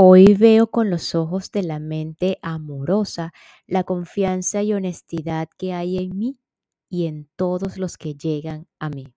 Hoy 0.00 0.34
veo 0.34 0.70
con 0.70 0.90
los 0.90 1.16
ojos 1.16 1.50
de 1.50 1.64
la 1.64 1.80
mente 1.80 2.38
amorosa 2.40 3.32
la 3.66 3.82
confianza 3.82 4.62
y 4.62 4.72
honestidad 4.72 5.48
que 5.58 5.72
hay 5.72 5.98
en 5.98 6.16
mí 6.16 6.38
y 6.88 7.06
en 7.08 7.28
todos 7.34 7.78
los 7.78 7.96
que 7.96 8.14
llegan 8.14 8.68
a 8.78 8.90
mí. 8.90 9.12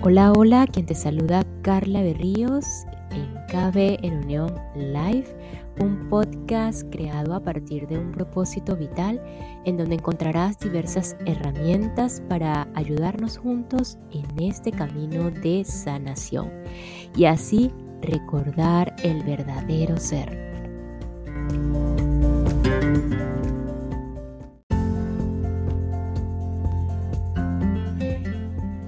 Hola, 0.00 0.30
hola, 0.30 0.68
quien 0.68 0.86
te 0.86 0.94
saluda 0.94 1.44
Carla 1.62 2.02
Berríos 2.02 2.64
en 3.10 3.34
KB 3.48 3.98
en 4.04 4.18
Unión 4.22 4.54
Live 4.76 5.37
un 5.80 6.08
podcast 6.08 6.82
creado 6.90 7.34
a 7.34 7.40
partir 7.40 7.86
de 7.86 7.98
un 7.98 8.12
propósito 8.12 8.76
vital 8.76 9.22
en 9.64 9.76
donde 9.76 9.96
encontrarás 9.96 10.58
diversas 10.58 11.16
herramientas 11.26 12.22
para 12.28 12.68
ayudarnos 12.74 13.38
juntos 13.38 13.98
en 14.10 14.26
este 14.42 14.72
camino 14.72 15.30
de 15.30 15.64
sanación 15.64 16.50
y 17.16 17.26
así 17.26 17.70
recordar 18.02 18.94
el 19.02 19.22
verdadero 19.22 19.96
ser. 19.96 20.48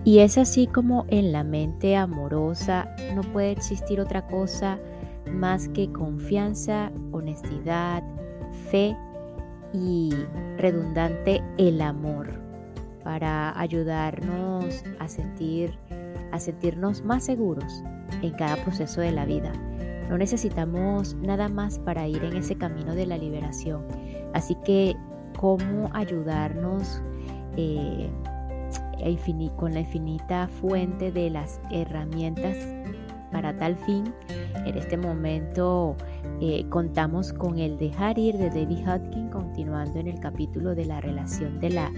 Y 0.05 0.19
es 0.19 0.39
así 0.39 0.67
como 0.67 1.05
en 1.09 1.31
la 1.31 1.45
mente 1.45 1.95
amorosa 1.95 2.89
no 3.15 3.21
puede 3.21 3.53
existir 3.53 4.01
otra 4.01 4.27
cosa 4.27 4.79
más 5.33 5.69
que 5.69 5.91
confianza, 5.93 6.91
honestidad, 7.13 8.03
fe 8.71 8.97
y 9.73 10.13
redundante 10.57 11.43
el 11.59 11.81
amor 11.81 12.29
para 13.05 13.59
ayudarnos 13.59 14.85
a 14.99 15.09
sentir 15.09 15.79
a 16.33 16.39
sentirnos 16.39 17.03
más 17.03 17.25
seguros 17.25 17.83
en 18.23 18.33
cada 18.33 18.57
proceso 18.57 19.01
de 19.01 19.11
la 19.11 19.25
vida. 19.25 19.53
No 20.09 20.19
necesitamos 20.19 21.15
nada 21.15 21.49
más 21.49 21.79
para 21.79 22.07
ir 22.07 22.23
en 22.25 22.37
ese 22.37 22.57
camino 22.57 22.95
de 22.95 23.07
la 23.07 23.17
liberación. 23.17 23.85
Así 24.33 24.57
que, 24.65 24.97
¿cómo 25.39 25.91
ayudarnos 25.93 27.03
eh, 27.57 28.11
con 29.57 29.75
la 29.75 29.81
infinita 29.81 30.49
fuente 30.49 31.11
de 31.11 31.31
las 31.31 31.61
herramientas 31.71 32.57
para 33.31 33.57
tal 33.57 33.77
fin, 33.77 34.13
en 34.67 34.77
este 34.77 34.97
momento 34.97 35.97
eh, 36.41 36.65
contamos 36.69 37.33
con 37.33 37.59
el 37.59 37.79
dejar 37.79 38.19
ir 38.19 38.37
de 38.37 38.51
David 38.51 38.87
Hodgkin, 38.87 39.29
continuando 39.29 39.99
en 39.99 40.09
el 40.09 40.21
capítulo 40.21 40.75
de 40.75 40.85
la 40.85 41.01
relación 41.01 41.61
de 41.61 41.71
la, 41.71 41.91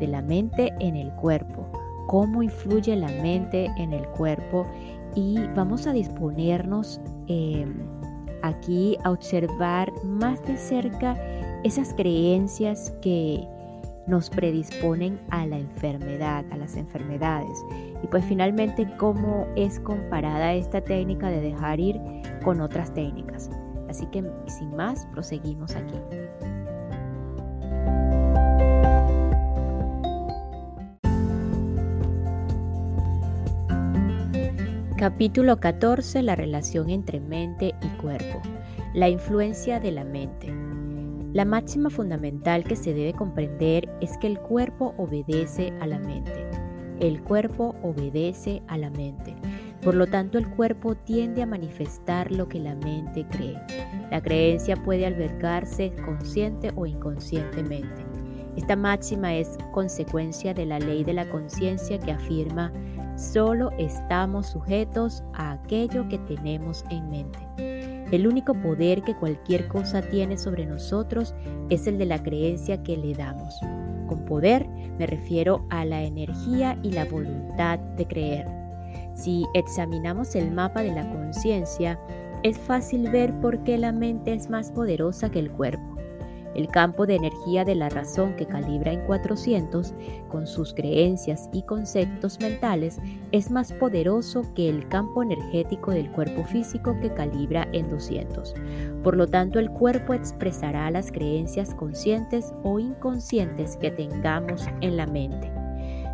de 0.00 0.06
la 0.06 0.22
mente 0.22 0.72
en 0.80 0.96
el 0.96 1.10
cuerpo, 1.12 1.70
cómo 2.06 2.42
influye 2.42 2.96
la 2.96 3.08
mente 3.08 3.70
en 3.76 3.92
el 3.92 4.06
cuerpo 4.08 4.66
y 5.14 5.38
vamos 5.54 5.86
a 5.86 5.92
disponernos 5.92 7.00
em, 7.28 7.74
aquí 8.42 8.96
a 9.04 9.10
observar 9.10 9.92
más 10.04 10.42
de 10.46 10.56
cerca 10.56 11.16
esas 11.64 11.94
creencias 11.94 12.92
que 13.02 13.46
nos 14.06 14.30
predisponen 14.30 15.20
a 15.30 15.46
la 15.46 15.58
enfermedad, 15.58 16.44
a 16.50 16.56
las 16.56 16.76
enfermedades. 16.76 17.56
Y 18.02 18.06
pues 18.08 18.24
finalmente 18.24 18.86
cómo 18.98 19.46
es 19.56 19.78
comparada 19.80 20.54
esta 20.54 20.80
técnica 20.80 21.28
de 21.30 21.40
dejar 21.40 21.80
ir 21.80 22.00
con 22.44 22.60
otras 22.60 22.92
técnicas. 22.92 23.50
Así 23.88 24.06
que 24.06 24.24
sin 24.46 24.74
más, 24.74 25.06
proseguimos 25.12 25.76
aquí. 25.76 25.98
Capítulo 35.02 35.58
14. 35.58 36.22
La 36.22 36.36
relación 36.36 36.88
entre 36.88 37.18
mente 37.18 37.74
y 37.82 37.88
cuerpo. 38.00 38.40
La 38.94 39.08
influencia 39.08 39.80
de 39.80 39.90
la 39.90 40.04
mente. 40.04 40.54
La 41.32 41.44
máxima 41.44 41.90
fundamental 41.90 42.62
que 42.62 42.76
se 42.76 42.94
debe 42.94 43.12
comprender 43.12 43.88
es 44.00 44.16
que 44.18 44.28
el 44.28 44.38
cuerpo 44.38 44.94
obedece 44.98 45.72
a 45.80 45.88
la 45.88 45.98
mente. 45.98 46.51
El 47.02 47.20
cuerpo 47.20 47.74
obedece 47.82 48.62
a 48.68 48.78
la 48.78 48.88
mente. 48.88 49.34
Por 49.82 49.96
lo 49.96 50.06
tanto, 50.06 50.38
el 50.38 50.48
cuerpo 50.48 50.94
tiende 50.94 51.42
a 51.42 51.46
manifestar 51.46 52.30
lo 52.30 52.48
que 52.48 52.60
la 52.60 52.76
mente 52.76 53.26
cree. 53.28 53.58
La 54.12 54.22
creencia 54.22 54.76
puede 54.76 55.04
albergarse 55.04 55.92
consciente 56.04 56.70
o 56.76 56.86
inconscientemente. 56.86 58.06
Esta 58.56 58.76
máxima 58.76 59.34
es 59.34 59.58
consecuencia 59.72 60.54
de 60.54 60.64
la 60.64 60.78
ley 60.78 61.02
de 61.02 61.14
la 61.14 61.28
conciencia 61.28 61.98
que 61.98 62.12
afirma 62.12 62.72
solo 63.16 63.72
estamos 63.78 64.46
sujetos 64.46 65.24
a 65.34 65.50
aquello 65.54 66.08
que 66.08 66.18
tenemos 66.18 66.84
en 66.88 67.10
mente. 67.10 67.40
El 68.12 68.28
único 68.28 68.54
poder 68.54 69.02
que 69.02 69.16
cualquier 69.16 69.66
cosa 69.66 70.02
tiene 70.02 70.38
sobre 70.38 70.66
nosotros 70.66 71.34
es 71.68 71.88
el 71.88 71.98
de 71.98 72.06
la 72.06 72.22
creencia 72.22 72.80
que 72.84 72.96
le 72.96 73.12
damos. 73.12 73.58
Con 74.12 74.26
poder 74.26 74.68
me 74.98 75.06
refiero 75.06 75.64
a 75.70 75.86
la 75.86 76.02
energía 76.02 76.78
y 76.82 76.90
la 76.90 77.06
voluntad 77.06 77.78
de 77.78 78.06
creer. 78.06 78.46
Si 79.14 79.46
examinamos 79.54 80.34
el 80.34 80.50
mapa 80.50 80.82
de 80.82 80.92
la 80.92 81.08
conciencia, 81.08 81.98
es 82.42 82.58
fácil 82.58 83.08
ver 83.10 83.32
por 83.40 83.64
qué 83.64 83.78
la 83.78 83.90
mente 83.90 84.34
es 84.34 84.50
más 84.50 84.70
poderosa 84.70 85.30
que 85.30 85.38
el 85.38 85.50
cuerpo. 85.50 85.91
El 86.54 86.68
campo 86.68 87.06
de 87.06 87.16
energía 87.16 87.64
de 87.64 87.74
la 87.74 87.88
razón 87.88 88.36
que 88.36 88.46
calibra 88.46 88.92
en 88.92 89.00
400 89.06 89.94
con 90.28 90.46
sus 90.46 90.74
creencias 90.74 91.48
y 91.52 91.62
conceptos 91.62 92.38
mentales 92.40 92.98
es 93.30 93.50
más 93.50 93.72
poderoso 93.72 94.42
que 94.54 94.68
el 94.68 94.88
campo 94.88 95.22
energético 95.22 95.92
del 95.92 96.10
cuerpo 96.10 96.44
físico 96.44 96.96
que 97.00 97.12
calibra 97.12 97.66
en 97.72 97.88
200. 97.88 98.54
Por 99.02 99.16
lo 99.16 99.26
tanto, 99.26 99.58
el 99.58 99.70
cuerpo 99.70 100.12
expresará 100.12 100.90
las 100.90 101.10
creencias 101.10 101.74
conscientes 101.74 102.52
o 102.62 102.78
inconscientes 102.78 103.76
que 103.76 103.90
tengamos 103.90 104.66
en 104.80 104.96
la 104.96 105.06
mente. 105.06 105.50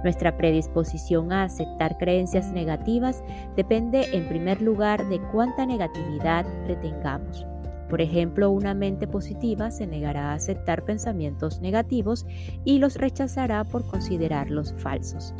Nuestra 0.04 0.36
predisposición 0.36 1.32
a 1.32 1.42
aceptar 1.42 1.98
creencias 1.98 2.52
negativas 2.52 3.24
depende 3.56 4.06
en 4.12 4.28
primer 4.28 4.62
lugar 4.62 5.08
de 5.08 5.20
cuánta 5.32 5.66
negatividad 5.66 6.46
retengamos. 6.66 7.44
Por 7.88 8.00
ejemplo, 8.00 8.50
una 8.50 8.74
mente 8.74 9.06
positiva 9.06 9.70
se 9.70 9.86
negará 9.86 10.30
a 10.30 10.34
aceptar 10.34 10.84
pensamientos 10.84 11.60
negativos 11.60 12.26
y 12.64 12.78
los 12.78 12.96
rechazará 12.96 13.64
por 13.64 13.86
considerarlos 13.86 14.74
falsos. 14.78 15.34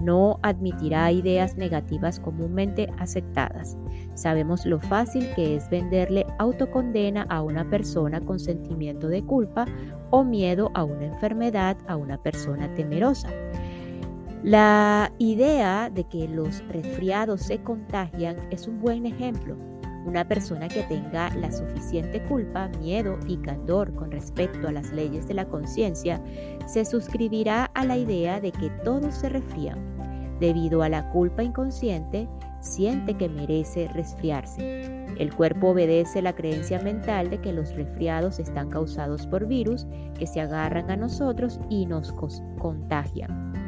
No 0.00 0.38
admitirá 0.42 1.12
ideas 1.12 1.56
negativas 1.56 2.18
comúnmente 2.18 2.88
aceptadas. 2.98 3.76
Sabemos 4.14 4.64
lo 4.64 4.80
fácil 4.80 5.28
que 5.34 5.56
es 5.56 5.68
venderle 5.68 6.26
autocondena 6.38 7.26
a 7.28 7.42
una 7.42 7.68
persona 7.68 8.20
con 8.20 8.38
sentimiento 8.38 9.08
de 9.08 9.22
culpa 9.22 9.66
o 10.08 10.24
miedo 10.24 10.70
a 10.74 10.84
una 10.84 11.04
enfermedad 11.04 11.76
a 11.86 11.96
una 11.96 12.16
persona 12.22 12.72
temerosa. 12.74 13.28
La 14.42 15.12
idea 15.18 15.90
de 15.90 16.04
que 16.04 16.26
los 16.26 16.66
resfriados 16.68 17.42
se 17.42 17.58
contagian 17.62 18.36
es 18.50 18.66
un 18.66 18.80
buen 18.80 19.04
ejemplo. 19.04 19.69
Una 20.06 20.26
persona 20.26 20.68
que 20.68 20.82
tenga 20.84 21.30
la 21.34 21.52
suficiente 21.52 22.22
culpa, 22.24 22.68
miedo 22.80 23.18
y 23.26 23.36
candor 23.38 23.94
con 23.94 24.10
respecto 24.10 24.68
a 24.68 24.72
las 24.72 24.92
leyes 24.92 25.28
de 25.28 25.34
la 25.34 25.46
conciencia 25.46 26.22
se 26.66 26.84
suscribirá 26.84 27.66
a 27.74 27.84
la 27.84 27.96
idea 27.98 28.40
de 28.40 28.50
que 28.50 28.70
todos 28.82 29.14
se 29.14 29.28
resfrían. 29.28 29.78
Debido 30.40 30.82
a 30.82 30.88
la 30.88 31.10
culpa 31.10 31.42
inconsciente, 31.42 32.26
siente 32.60 33.14
que 33.14 33.28
merece 33.28 33.88
resfriarse. 33.88 35.06
El 35.18 35.34
cuerpo 35.34 35.68
obedece 35.68 36.22
la 36.22 36.34
creencia 36.34 36.80
mental 36.80 37.28
de 37.28 37.42
que 37.42 37.52
los 37.52 37.74
resfriados 37.74 38.38
están 38.38 38.70
causados 38.70 39.26
por 39.26 39.46
virus 39.46 39.86
que 40.18 40.26
se 40.26 40.40
agarran 40.40 40.90
a 40.90 40.96
nosotros 40.96 41.60
y 41.68 41.84
nos 41.84 42.14
contagian. 42.58 43.59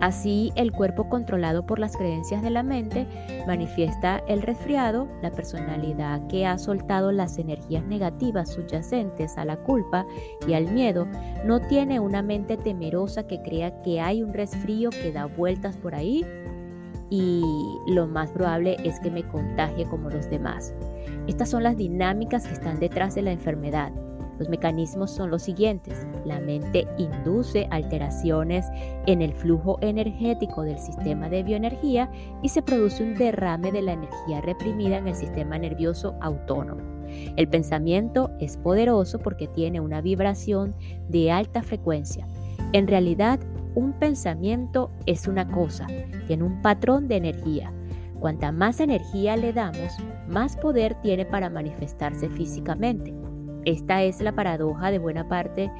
Así, 0.00 0.50
el 0.54 0.72
cuerpo 0.72 1.08
controlado 1.08 1.66
por 1.66 1.78
las 1.78 1.96
creencias 1.96 2.42
de 2.42 2.50
la 2.50 2.62
mente 2.62 3.06
manifiesta 3.46 4.22
el 4.26 4.40
resfriado, 4.40 5.08
la 5.20 5.30
personalidad 5.30 6.26
que 6.26 6.46
ha 6.46 6.56
soltado 6.56 7.12
las 7.12 7.38
energías 7.38 7.84
negativas 7.84 8.50
subyacentes 8.50 9.36
a 9.36 9.44
la 9.44 9.56
culpa 9.58 10.06
y 10.48 10.54
al 10.54 10.72
miedo, 10.72 11.06
no 11.44 11.60
tiene 11.60 12.00
una 12.00 12.22
mente 12.22 12.56
temerosa 12.56 13.26
que 13.26 13.42
crea 13.42 13.82
que 13.82 14.00
hay 14.00 14.22
un 14.22 14.32
resfrío 14.32 14.90
que 14.90 15.12
da 15.12 15.26
vueltas 15.26 15.76
por 15.76 15.94
ahí 15.94 16.24
y 17.10 17.42
lo 17.88 18.06
más 18.06 18.30
probable 18.30 18.76
es 18.84 19.00
que 19.00 19.10
me 19.10 19.26
contagie 19.28 19.84
como 19.84 20.08
los 20.08 20.30
demás. 20.30 20.72
Estas 21.26 21.50
son 21.50 21.64
las 21.64 21.76
dinámicas 21.76 22.46
que 22.46 22.54
están 22.54 22.78
detrás 22.80 23.14
de 23.14 23.22
la 23.22 23.32
enfermedad. 23.32 23.92
Los 24.40 24.48
mecanismos 24.48 25.10
son 25.10 25.30
los 25.30 25.42
siguientes. 25.42 26.06
La 26.24 26.40
mente 26.40 26.88
induce 26.96 27.68
alteraciones 27.70 28.66
en 29.06 29.20
el 29.20 29.34
flujo 29.34 29.76
energético 29.82 30.62
del 30.62 30.78
sistema 30.78 31.28
de 31.28 31.42
bioenergía 31.42 32.10
y 32.42 32.48
se 32.48 32.62
produce 32.62 33.02
un 33.02 33.14
derrame 33.14 33.70
de 33.70 33.82
la 33.82 33.92
energía 33.92 34.40
reprimida 34.40 34.96
en 34.96 35.08
el 35.08 35.14
sistema 35.14 35.58
nervioso 35.58 36.16
autónomo. 36.22 36.80
El 37.36 37.48
pensamiento 37.48 38.30
es 38.40 38.56
poderoso 38.56 39.18
porque 39.18 39.46
tiene 39.46 39.78
una 39.78 40.00
vibración 40.00 40.74
de 41.10 41.30
alta 41.30 41.62
frecuencia. 41.62 42.26
En 42.72 42.88
realidad, 42.88 43.40
un 43.74 43.92
pensamiento 43.92 44.90
es 45.04 45.28
una 45.28 45.46
cosa, 45.46 45.86
tiene 46.26 46.44
un 46.44 46.62
patrón 46.62 47.08
de 47.08 47.16
energía. 47.16 47.74
Cuanta 48.20 48.52
más 48.52 48.80
energía 48.80 49.36
le 49.36 49.52
damos, 49.52 49.98
más 50.28 50.56
poder 50.56 50.94
tiene 51.02 51.26
para 51.26 51.50
manifestarse 51.50 52.30
físicamente. 52.30 53.12
Esta 53.64 54.02
es 54.02 54.20
la 54.20 54.32
paradoja 54.32 54.90
de 54.90 54.98
buena 54.98 55.28
parte 55.28 55.70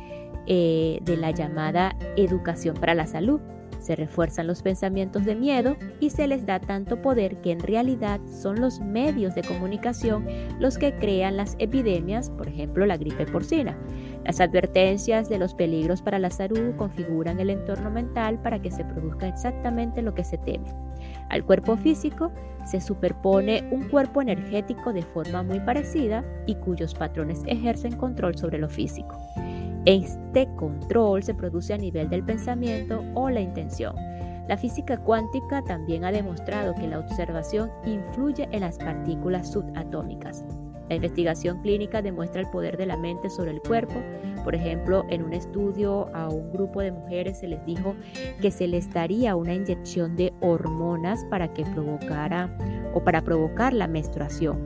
eh, 0.47 1.01
de 1.03 1.17
la 1.17 1.31
llamada 1.31 1.97
educación 2.17 2.77
para 2.77 2.95
la 2.95 3.07
salud. 3.07 3.41
Se 3.79 3.97
refuerzan 3.97 4.47
los 4.47 4.63
pensamientos 4.63 5.25
de 5.25 5.35
miedo 5.35 5.77
y 6.01 6.11
se 6.11 6.27
les 6.27 6.45
da 6.45 6.61
tanto 6.61 7.01
poder 7.01 7.41
que 7.41 7.53
en 7.53 7.61
realidad 7.61 8.21
son 8.27 8.61
los 8.61 8.81
medios 8.81 9.35
de 9.35 9.43
comunicación 9.43 10.27
los 10.59 10.77
que 10.77 10.95
crean 10.97 11.39
las 11.39 11.57
epidemias, 11.59 12.29
por 12.31 12.49
ejemplo 12.49 12.85
la 12.85 12.99
gripe 12.99 13.25
porcina. 13.27 13.79
Las 14.25 14.41
advertencias 14.41 15.31
de 15.31 15.39
los 15.39 15.55
peligros 15.55 16.03
para 16.03 16.19
la 16.19 16.31
salud 16.31 16.77
configuran 16.77 17.41
el 17.41 17.49
entorno 17.49 17.91
mental 17.91 18.41
para 18.43 18.61
que 18.61 18.71
se 18.71 18.85
produzca 18.85 19.29
exactamente 19.29 20.03
lo 20.03 20.15
que 20.15 20.25
se 20.25 20.37
teme. 20.37 20.90
Al 21.31 21.45
cuerpo 21.45 21.77
físico 21.77 22.33
se 22.65 22.81
superpone 22.81 23.67
un 23.71 23.89
cuerpo 23.89 24.21
energético 24.21 24.93
de 24.93 25.03
forma 25.03 25.43
muy 25.43 25.61
parecida 25.61 26.25
y 26.47 26.57
cuyos 26.57 26.95
patrones 26.95 27.43
ejercen 27.47 27.97
control 27.97 28.37
sobre 28.37 28.59
lo 28.59 28.69
físico. 28.69 29.17
Este 29.87 30.47
control 30.57 31.23
se 31.23 31.35
produce 31.35 31.73
a 31.73 31.79
nivel 31.79 32.11
del 32.11 32.23
pensamiento 32.23 33.03
o 33.15 33.31
la 33.31 33.41
intención. 33.41 33.95
La 34.47 34.59
física 34.59 34.99
cuántica 34.99 35.63
también 35.63 36.05
ha 36.05 36.13
demostrado 36.13 36.75
que 36.75 36.89
la 36.89 36.99
observación 36.99 37.71
influye 37.87 38.49
en 38.51 38.61
las 38.61 38.77
partículas 38.79 39.53
subatómicas. 39.53 40.45
La 40.91 40.97
investigación 40.97 41.63
clínica 41.63 42.03
demuestra 42.03 42.41
el 42.41 42.51
poder 42.51 42.77
de 42.77 42.85
la 42.85 42.97
mente 42.97 43.31
sobre 43.31 43.53
el 43.53 43.61
cuerpo. 43.61 43.95
Por 44.43 44.57
ejemplo, 44.57 45.05
en 45.09 45.23
un 45.23 45.33
estudio 45.33 46.09
a 46.13 46.29
un 46.29 46.53
grupo 46.53 46.81
de 46.81 46.91
mujeres 46.91 47.39
se 47.39 47.47
les 47.47 47.65
dijo 47.65 47.95
que 48.43 48.51
se 48.51 48.67
les 48.67 48.93
daría 48.93 49.37
una 49.37 49.55
inyección 49.55 50.17
de 50.17 50.33
hormonas 50.41 51.25
para 51.31 51.53
que 51.55 51.65
provocara 51.65 52.51
o 52.93 53.05
para 53.05 53.23
provocar 53.23 53.73
la 53.73 53.87
menstruación. 53.87 54.59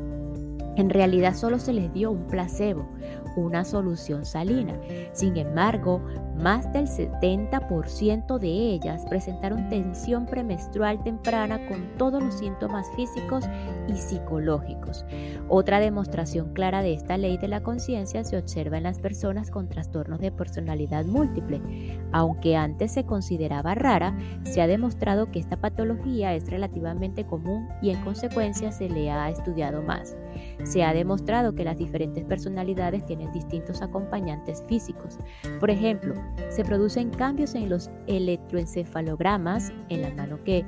En 0.76 0.88
realidad 0.88 1.34
solo 1.34 1.58
se 1.58 1.74
les 1.74 1.92
dio 1.92 2.10
un 2.10 2.26
placebo, 2.26 2.88
una 3.36 3.62
solución 3.62 4.24
salina. 4.24 4.80
Sin 5.12 5.36
embargo, 5.36 6.00
más 6.36 6.72
del 6.72 6.86
70% 6.86 8.38
de 8.38 8.48
ellas 8.48 9.04
presentaron 9.08 9.68
tensión 9.68 10.26
premenstrual 10.26 11.02
temprana 11.02 11.66
con 11.66 11.96
todos 11.96 12.22
los 12.22 12.34
síntomas 12.34 12.86
físicos 12.96 13.44
y 13.88 13.96
psicológicos. 13.96 15.04
Otra 15.48 15.80
demostración 15.80 16.52
clara 16.52 16.82
de 16.82 16.94
esta 16.94 17.16
ley 17.16 17.38
de 17.38 17.48
la 17.48 17.62
conciencia 17.62 18.24
se 18.24 18.36
observa 18.36 18.76
en 18.76 18.82
las 18.82 18.98
personas 18.98 19.50
con 19.50 19.68
trastornos 19.68 20.20
de 20.20 20.32
personalidad 20.32 21.04
múltiple. 21.04 21.60
Aunque 22.12 22.56
antes 22.56 22.92
se 22.92 23.04
consideraba 23.04 23.74
rara, 23.74 24.16
se 24.44 24.60
ha 24.60 24.66
demostrado 24.66 25.30
que 25.30 25.38
esta 25.38 25.56
patología 25.56 26.34
es 26.34 26.48
relativamente 26.50 27.24
común 27.24 27.68
y 27.82 27.90
en 27.90 28.02
consecuencia 28.02 28.72
se 28.72 28.88
le 28.88 29.10
ha 29.10 29.30
estudiado 29.30 29.82
más. 29.82 30.16
Se 30.64 30.82
ha 30.82 30.92
demostrado 30.92 31.54
que 31.54 31.64
las 31.64 31.78
diferentes 31.78 32.24
personalidades 32.24 33.04
tienen 33.06 33.32
distintos 33.32 33.82
acompañantes 33.82 34.64
físicos. 34.68 35.18
Por 35.60 35.70
ejemplo, 35.70 36.14
se 36.50 36.64
producen 36.64 37.10
cambios 37.10 37.54
en 37.54 37.68
los 37.68 37.90
electroencefalogramas 38.06 39.72
en 39.88 40.02
la 40.02 40.10
mano 40.10 40.42
que 40.44 40.64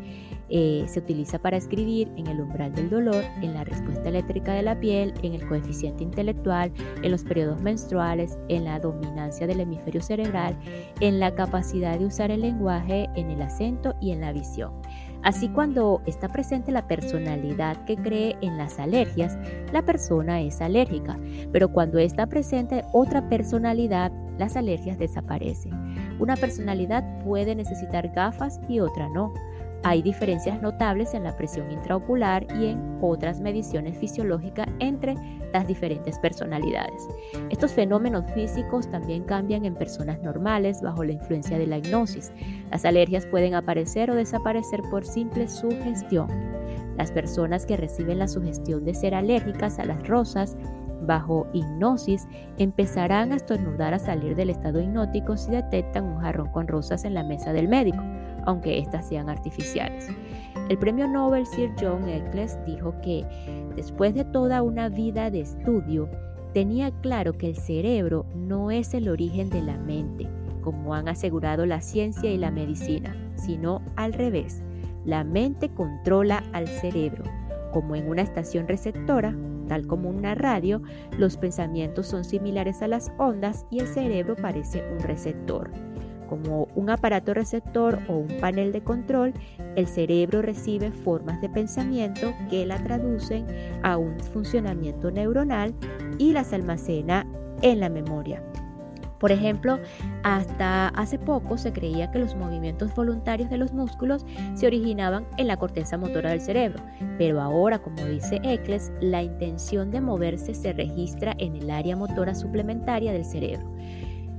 eh, 0.49 0.85
se 0.87 1.01
utiliza 1.01 1.39
para 1.39 1.57
escribir, 1.57 2.09
en 2.17 2.29
el 2.29 2.41
umbral 2.41 2.73
del 2.75 2.89
dolor, 2.89 3.25
en 3.43 3.55
la 3.55 3.65
respuesta 3.65 4.09
eléctrica 4.09 4.53
de 4.53 4.63
la 4.63 4.79
piel, 4.79 5.13
en 5.23 5.35
el 5.35 5.47
coeficiente 5.47 6.05
intelectual, 6.05 6.73
en 7.03 7.11
los 7.11 7.25
periodos 7.25 7.61
menstruales, 7.61 8.39
en 8.49 8.65
la 8.65 8.79
dominancia 8.79 9.47
del 9.47 9.61
hemisferio 9.61 10.01
cerebral, 10.01 10.57
en 11.01 11.19
la 11.19 11.35
capacidad 11.35 11.99
de 11.99 12.07
usar 12.07 12.31
el 12.31 12.43
lenguaje, 12.43 13.09
en 13.17 13.31
el 13.31 13.43
acento 13.43 13.95
y 14.01 14.13
en 14.13 14.21
la 14.21 14.33
visión. 14.33 14.73
Así 15.23 15.49
cuando 15.49 16.03
está 16.07 16.29
presente 16.29 16.71
la 16.71 16.87
personalidad 16.87 17.85
que 17.85 17.97
cree 17.97 18.37
en 18.43 18.57
las 18.57 18.79
alergias, 18.79 19.37
la 19.73 19.83
persona 19.83 20.41
es 20.41 20.61
alérgica, 20.61 21.19
pero 21.51 21.73
cuando 21.73 21.99
está 21.99 22.27
presente 22.29 22.85
otra 22.93 23.29
personalidad, 23.29 24.13
las 24.39 24.57
alergias 24.57 24.99
desaparecen. 24.99 25.73
Una 26.19 26.37
personalidad 26.37 27.05
puede 27.25 27.55
necesitar 27.55 28.09
gafas 28.09 28.61
y 28.69 28.81
otra 28.81 29.09
no. 29.09 29.33
Hay 29.83 30.03
diferencias 30.03 30.61
notables 30.63 31.15
en 31.15 31.23
la 31.23 31.37
presión 31.37 31.71
intraocular 31.71 32.47
y 32.59 32.67
en 32.67 32.99
otras 33.01 33.41
mediciones 33.41 33.97
fisiológicas 33.99 34.67
entre 34.81 35.15
las 35.53 35.67
diferentes 35.67 36.19
personalidades. 36.19 37.07
Estos 37.51 37.73
fenómenos 37.73 38.25
físicos 38.33 38.91
también 38.91 39.23
cambian 39.25 39.65
en 39.65 39.75
personas 39.75 40.21
normales 40.23 40.83
bajo 40.83 41.05
la 41.05 41.13
influencia 41.13 41.59
de 41.59 41.67
la 41.67 41.79
hipnosis. 41.79 42.33
Las 42.71 42.85
alergias 42.85 43.27
pueden 43.27 43.55
aparecer 43.55 44.11
o 44.11 44.17
desaparecer 44.17 44.83
por 44.91 45.05
simple 45.05 45.47
sugestión. 45.47 46.29
Las 46.97 47.13
personas 47.13 47.67
que 47.67 47.77
reciben 47.77 48.19
la 48.19 48.29
sugestión 48.29 48.85
de 48.85 48.95
ser 48.95 49.15
alérgicas 49.15 49.79
a 49.79 49.85
las 49.85 50.07
rosas 50.09 50.57
bajo 51.03 51.47
hipnosis 51.53 52.27
empezarán 52.59 53.33
a 53.33 53.37
estornudar 53.37 53.95
a 53.95 53.99
salir 53.99 54.37
del 54.37 54.51
estado 54.51 54.81
hipnótico 54.81 55.37
si 55.37 55.51
detectan 55.51 56.05
un 56.05 56.21
jarrón 56.21 56.51
con 56.53 56.69
rosas 56.69 57.05
en 57.05 57.15
la 57.15 57.25
mesa 57.25 57.53
del 57.53 57.69
médico 57.69 58.03
aunque 58.47 58.79
éstas 58.79 59.07
sean 59.07 59.29
artificiales. 59.29 60.09
El 60.71 60.79
premio 60.79 61.07
Nobel 61.07 61.47
Sir 61.47 61.71
John 61.79 62.09
Eccles 62.09 62.59
dijo 62.65 62.95
que 63.03 63.27
después 63.77 64.15
de 64.15 64.25
toda 64.25 64.63
una 64.63 64.89
vida 64.89 65.31
de 65.31 65.41
estudio, 65.41 66.09
tenía 66.55 66.91
claro 67.03 67.37
que 67.37 67.49
el 67.49 67.57
cerebro 67.57 68.25
no 68.35 68.71
es 68.71 68.95
el 68.95 69.09
origen 69.09 69.51
de 69.51 69.61
la 69.61 69.77
mente, 69.77 70.27
como 70.63 70.95
han 70.95 71.09
asegurado 71.09 71.67
la 71.67 71.83
ciencia 71.83 72.31
y 72.31 72.39
la 72.39 72.51
medicina, 72.51 73.15
sino 73.35 73.83
al 73.97 74.15
revés. 74.15 74.63
La 75.05 75.23
mente 75.23 75.69
controla 75.69 76.43
al 76.53 76.67
cerebro. 76.67 77.25
Como 77.73 77.95
en 77.95 78.09
una 78.09 78.23
estación 78.23 78.67
receptora, 78.67 79.37
tal 79.67 79.87
como 79.87 80.09
una 80.09 80.35
radio, 80.35 80.83
los 81.19 81.37
pensamientos 81.37 82.07
son 82.07 82.25
similares 82.25 82.83
a 82.83 82.89
las 82.89 83.11
ondas 83.19 83.67
y 83.71 83.81
el 83.81 83.87
cerebro 83.87 84.37
parece 84.37 84.83
un 84.93 85.01
receptor. 85.01 85.71
Como 86.29 86.69
un 86.75 86.91
aparato 86.91 87.35
receptor 87.35 88.01
o 88.09 88.17
un 88.17 88.41
panel 88.41 88.73
de 88.73 88.83
control, 88.83 89.33
el 89.77 89.87
cerebro 89.87 90.43
recibe 90.43 90.91
formas 90.91 91.41
de 91.41 91.49
pensamiento 91.49 92.35
que 92.51 92.67
la 92.67 92.83
traducen 92.83 93.47
a 93.83 93.97
un 93.97 94.19
funcionamiento 94.19 95.11
neuronal 95.11 95.75
y 96.19 96.33
las 96.33 96.53
almacena 96.53 97.27
en 97.63 97.81
la 97.81 97.89
memoria. 97.89 98.43
Por 99.19 99.33
ejemplo, 99.33 99.79
hasta 100.23 100.89
hace 100.89 101.19
poco 101.19 101.59
se 101.59 101.73
creía 101.73 102.11
que 102.11 102.19
los 102.19 102.35
movimientos 102.35 102.95
voluntarios 102.95 103.51
de 103.51 103.59
los 103.59 103.73
músculos 103.73 104.27
se 104.55 104.67
originaban 104.67 105.27
en 105.37 105.47
la 105.47 105.57
corteza 105.57 105.97
motora 105.97 106.31
del 106.31 106.41
cerebro, 106.41 106.83
pero 107.19 107.41
ahora, 107.41 107.79
como 107.79 108.05
dice 108.05 108.41
Eccles, 108.43 108.93
la 109.01 109.23
intención 109.23 109.91
de 109.91 110.01
moverse 110.01 110.55
se 110.55 110.73
registra 110.73 111.35
en 111.39 111.57
el 111.57 111.71
área 111.71 111.97
motora 111.97 112.35
suplementaria 112.35 113.13
del 113.13 113.25
cerebro 113.25 113.67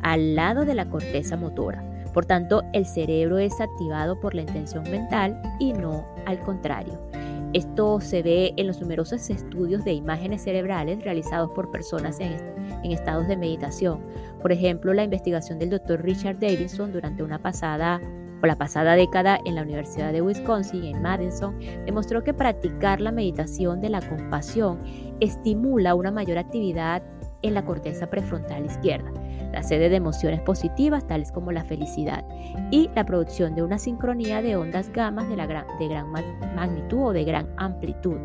al 0.01 0.35
lado 0.35 0.65
de 0.65 0.75
la 0.75 0.89
corteza 0.89 1.37
motora. 1.37 1.83
Por 2.13 2.25
tanto, 2.25 2.63
el 2.73 2.85
cerebro 2.85 3.37
es 3.37 3.59
activado 3.59 4.19
por 4.19 4.33
la 4.33 4.41
intención 4.41 4.83
mental 4.83 5.39
y 5.59 5.73
no 5.73 6.05
al 6.25 6.39
contrario. 6.39 6.99
Esto 7.53 8.01
se 8.01 8.21
ve 8.21 8.53
en 8.57 8.67
los 8.67 8.81
numerosos 8.81 9.29
estudios 9.29 9.85
de 9.85 9.93
imágenes 9.93 10.43
cerebrales 10.43 11.03
realizados 11.03 11.49
por 11.51 11.71
personas 11.71 12.19
en, 12.19 12.35
estados 12.83 13.27
de 13.27 13.37
meditación. 13.37 14.01
Por 14.41 14.51
ejemplo, 14.51 14.93
la 14.93 15.03
investigación 15.03 15.59
del 15.59 15.69
Dr. 15.69 16.01
Richard 16.03 16.39
Davidson 16.39 16.91
durante 16.91 17.23
una 17.23 17.41
pasada 17.41 18.01
o 18.41 18.45
la 18.45 18.57
pasada 18.57 18.95
década 18.95 19.39
en 19.45 19.55
la 19.55 19.63
Universidad 19.63 20.11
de 20.11 20.21
Wisconsin 20.21 20.83
en 20.83 21.01
Madison 21.01 21.57
demostró 21.85 22.23
que 22.23 22.33
practicar 22.33 23.01
la 23.01 23.11
meditación 23.11 23.81
de 23.81 23.89
la 23.89 24.01
compasión 24.07 24.79
estimula 25.19 25.95
una 25.95 26.11
mayor 26.11 26.37
actividad 26.37 27.01
en 27.41 27.53
la 27.53 27.65
corteza 27.65 28.09
prefrontal 28.09 28.65
izquierda 28.65 29.11
la 29.51 29.63
sede 29.63 29.89
de 29.89 29.95
emociones 29.95 30.41
positivas 30.41 31.07
tales 31.07 31.31
como 31.31 31.51
la 31.51 31.63
felicidad 31.63 32.25
y 32.71 32.89
la 32.95 33.05
producción 33.05 33.55
de 33.55 33.63
una 33.63 33.79
sincronía 33.79 34.41
de 34.41 34.55
ondas 34.55 34.91
gamas 34.91 35.29
de, 35.29 35.35
la 35.35 35.47
de 35.47 35.87
gran 35.87 36.11
magnitud 36.55 37.07
o 37.07 37.13
de 37.13 37.23
gran 37.23 37.49
amplitud, 37.57 38.17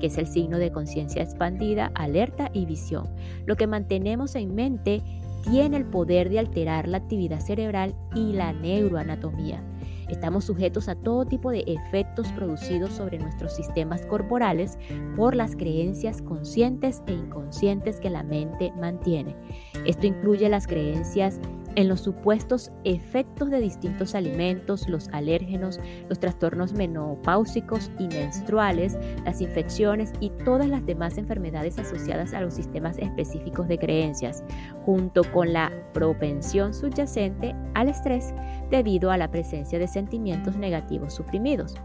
que 0.00 0.06
es 0.06 0.18
el 0.18 0.26
signo 0.26 0.58
de 0.58 0.72
conciencia 0.72 1.22
expandida, 1.22 1.90
alerta 1.94 2.50
y 2.52 2.66
visión. 2.66 3.08
Lo 3.46 3.56
que 3.56 3.66
mantenemos 3.66 4.34
en 4.34 4.54
mente 4.54 5.02
tiene 5.42 5.76
el 5.76 5.84
poder 5.84 6.30
de 6.30 6.38
alterar 6.38 6.88
la 6.88 6.98
actividad 6.98 7.40
cerebral 7.40 7.94
y 8.14 8.32
la 8.32 8.52
neuroanatomía. 8.52 9.62
Estamos 10.08 10.44
sujetos 10.44 10.88
a 10.88 10.94
todo 10.94 11.26
tipo 11.26 11.50
de 11.50 11.64
efectos 11.66 12.28
producidos 12.32 12.92
sobre 12.92 13.18
nuestros 13.18 13.54
sistemas 13.54 14.04
corporales 14.06 14.78
por 15.16 15.34
las 15.34 15.54
creencias 15.56 16.22
conscientes 16.22 17.02
e 17.06 17.12
inconscientes 17.12 18.00
que 18.00 18.10
la 18.10 18.22
mente 18.22 18.72
mantiene. 18.80 19.36
Esto 19.84 20.06
incluye 20.06 20.48
las 20.48 20.66
creencias 20.66 21.40
en 21.78 21.88
los 21.88 22.00
supuestos 22.00 22.72
efectos 22.82 23.50
de 23.50 23.60
distintos 23.60 24.16
alimentos, 24.16 24.88
los 24.88 25.06
alérgenos, 25.10 25.78
los 26.08 26.18
trastornos 26.18 26.72
menopáusicos 26.72 27.92
y 28.00 28.08
menstruales, 28.08 28.98
las 29.24 29.40
infecciones 29.40 30.12
y 30.18 30.30
todas 30.44 30.66
las 30.66 30.84
demás 30.84 31.18
enfermedades 31.18 31.78
asociadas 31.78 32.34
a 32.34 32.40
los 32.40 32.54
sistemas 32.54 32.98
específicos 32.98 33.68
de 33.68 33.78
creencias, 33.78 34.42
junto 34.84 35.22
con 35.32 35.52
la 35.52 35.70
propensión 35.94 36.74
subyacente 36.74 37.54
al 37.74 37.88
estrés 37.88 38.34
debido 38.72 39.12
a 39.12 39.16
la 39.16 39.30
presencia 39.30 39.78
de 39.78 39.86
sentimientos 39.86 40.56
negativos 40.56 41.14
suprimidos. 41.14 41.76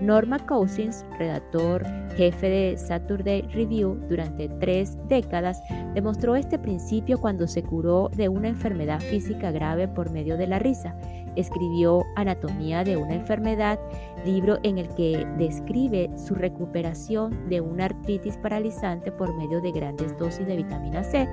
Norma 0.00 0.38
Cousins, 0.38 1.04
redactor 1.18 1.84
jefe 2.16 2.48
de 2.48 2.78
Saturday 2.78 3.42
Review 3.42 3.96
durante 4.08 4.48
tres 4.60 4.96
décadas, 5.08 5.60
demostró 5.94 6.36
este 6.36 6.58
principio 6.58 7.20
cuando 7.20 7.46
se 7.46 7.62
curó 7.62 8.08
de 8.14 8.28
una 8.28 8.48
enfermedad 8.48 9.00
física 9.00 9.50
grave 9.50 9.88
por 9.88 10.10
medio 10.10 10.36
de 10.36 10.46
la 10.46 10.58
risa. 10.58 10.96
Escribió 11.36 12.04
Anatomía 12.14 12.84
de 12.84 12.96
una 12.96 13.14
enfermedad, 13.14 13.80
libro 14.24 14.58
en 14.62 14.78
el 14.78 14.88
que 14.94 15.26
describe 15.36 16.10
su 16.16 16.34
recuperación 16.34 17.48
de 17.48 17.60
una 17.60 17.86
artritis 17.86 18.36
paralizante 18.36 19.10
por 19.10 19.36
medio 19.36 19.60
de 19.60 19.72
grandes 19.72 20.16
dosis 20.16 20.46
de 20.46 20.56
vitamina 20.56 21.02
C 21.02 21.28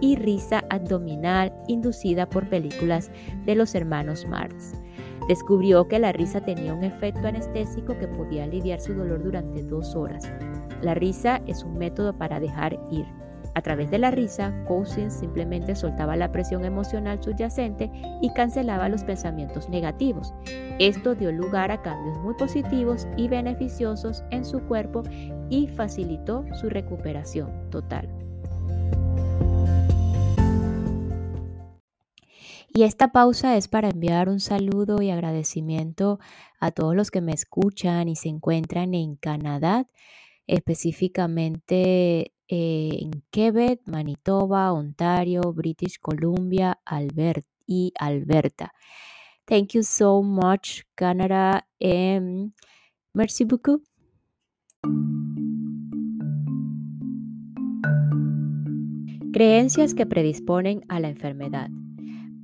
y 0.00 0.16
risa 0.16 0.62
abdominal 0.68 1.54
inducida 1.68 2.28
por 2.28 2.48
películas 2.48 3.10
de 3.46 3.54
los 3.54 3.74
hermanos 3.74 4.26
Marx. 4.26 4.74
Descubrió 5.28 5.88
que 5.88 5.98
la 5.98 6.12
risa 6.12 6.40
tenía 6.40 6.72
un 6.72 6.84
efecto 6.84 7.26
anestésico 7.26 7.98
que 7.98 8.06
podía 8.06 8.44
aliviar 8.44 8.80
su 8.80 8.94
dolor 8.94 9.22
durante 9.22 9.62
dos 9.62 9.96
horas. 9.96 10.30
La 10.82 10.94
risa 10.94 11.40
es 11.46 11.64
un 11.64 11.78
método 11.78 12.12
para 12.16 12.38
dejar 12.38 12.78
ir. 12.90 13.06
A 13.54 13.62
través 13.62 13.90
de 13.90 13.98
la 13.98 14.10
risa, 14.10 14.52
Cousins 14.68 15.14
simplemente 15.14 15.74
soltaba 15.74 16.14
la 16.14 16.30
presión 16.30 16.66
emocional 16.66 17.22
subyacente 17.22 17.90
y 18.20 18.30
cancelaba 18.34 18.90
los 18.90 19.02
pensamientos 19.02 19.70
negativos. 19.70 20.34
Esto 20.78 21.14
dio 21.14 21.32
lugar 21.32 21.70
a 21.70 21.80
cambios 21.80 22.18
muy 22.18 22.34
positivos 22.34 23.08
y 23.16 23.28
beneficiosos 23.28 24.22
en 24.30 24.44
su 24.44 24.60
cuerpo 24.60 25.04
y 25.48 25.68
facilitó 25.68 26.44
su 26.60 26.68
recuperación 26.68 27.70
total. 27.70 28.10
Y 32.76 32.82
esta 32.82 33.08
pausa 33.08 33.56
es 33.56 33.68
para 33.68 33.88
enviar 33.88 34.28
un 34.28 34.38
saludo 34.38 35.00
y 35.00 35.08
agradecimiento 35.08 36.18
a 36.60 36.72
todos 36.72 36.94
los 36.94 37.10
que 37.10 37.22
me 37.22 37.32
escuchan 37.32 38.06
y 38.06 38.16
se 38.16 38.28
encuentran 38.28 38.92
en 38.92 39.16
Canadá, 39.16 39.88
específicamente 40.46 42.34
eh, 42.48 42.98
en 43.00 43.22
Quebec, 43.30 43.80
Manitoba, 43.86 44.74
Ontario, 44.74 45.40
British 45.54 45.98
Columbia, 45.98 46.78
y 47.66 47.94
Alberta. 47.98 48.74
Thank 49.46 49.68
you 49.68 49.82
so 49.82 50.22
much, 50.22 50.82
Canada. 50.96 51.66
Um, 51.80 52.52
merci 53.14 53.46
beaucoup. 53.46 53.82
Creencias 59.32 59.94
que 59.94 60.04
predisponen 60.04 60.84
a 60.90 61.00
la 61.00 61.08
enfermedad. 61.08 61.70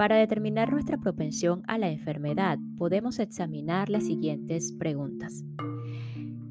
Para 0.02 0.16
determinar 0.16 0.72
nuestra 0.72 0.98
propensión 0.98 1.62
a 1.68 1.78
la 1.78 1.88
enfermedad, 1.88 2.58
podemos 2.76 3.20
examinar 3.20 3.88
las 3.88 4.04
siguientes 4.04 4.72
preguntas. 4.72 5.44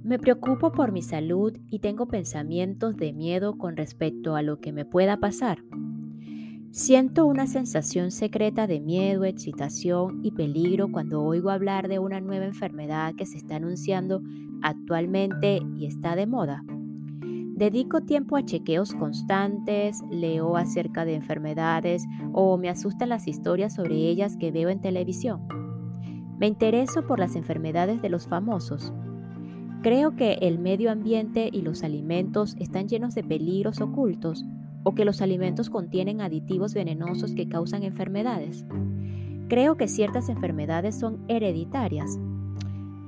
Me 0.06 0.20
preocupo 0.20 0.72
por 0.72 0.94
mi 0.94 1.02
salud 1.02 1.58
y 1.70 1.80
tengo 1.80 2.08
pensamientos 2.08 2.96
de 2.96 3.12
miedo 3.12 3.58
con 3.58 3.76
respecto 3.76 4.38
a 4.38 4.42
lo 4.42 4.62
que 4.62 4.72
me 4.72 4.86
pueda 4.86 5.18
pasar. 5.18 5.66
Siento 6.72 7.26
una 7.26 7.46
sensación 7.46 8.12
secreta 8.12 8.68
de 8.68 8.80
miedo, 8.80 9.26
excitación 9.26 10.22
y 10.24 10.32
peligro 10.32 10.90
cuando 10.90 11.22
oigo 11.22 11.50
hablar 11.50 11.90
de 11.90 12.00
una 12.00 12.22
nueva 12.22 12.46
enfermedad 12.46 13.16
que 13.18 13.26
se 13.26 13.36
está 13.36 13.58
anunciando 13.58 14.22
actualmente 14.62 15.60
y 15.76 15.88
está 15.88 16.16
de 16.16 16.26
moda. 16.26 16.64
Dedico 17.62 18.02
tiempo 18.02 18.38
a 18.38 18.44
chequeos 18.44 18.96
constantes, 18.96 20.02
leo 20.10 20.58
acerca 20.58 21.06
de 21.06 21.14
enfermedades 21.14 22.08
o 22.34 22.58
me 22.58 22.70
asustan 22.70 23.10
las 23.10 23.28
historias 23.28 23.76
sobre 23.76 23.98
ellas 23.98 24.36
que 24.36 24.50
veo 24.50 24.70
en 24.70 24.82
televisión. 24.82 25.42
Me 26.40 26.48
intereso 26.48 27.06
por 27.06 27.20
las 27.20 27.36
enfermedades 27.36 28.02
de 28.02 28.10
los 28.10 28.28
famosos. 28.28 28.92
Creo 29.84 30.16
que 30.16 30.40
el 30.42 30.58
medio 30.58 30.90
ambiente 30.90 31.52
y 31.54 31.62
los 31.62 31.84
alimentos 31.84 32.56
están 32.58 32.88
llenos 32.88 33.14
de 33.14 33.24
peligros 33.24 33.80
ocultos 33.80 34.44
o 34.82 34.96
que 34.96 35.06
los 35.06 35.22
alimentos 35.22 35.70
contienen 35.70 36.22
aditivos 36.22 36.74
venenosos 36.74 37.36
que 37.36 37.48
causan 37.48 37.84
enfermedades. 37.84 38.66
Creo 39.50 39.78
que 39.78 39.88
ciertas 39.88 40.30
enfermedades 40.30 41.00
son 41.00 41.24
hereditarias 41.28 42.18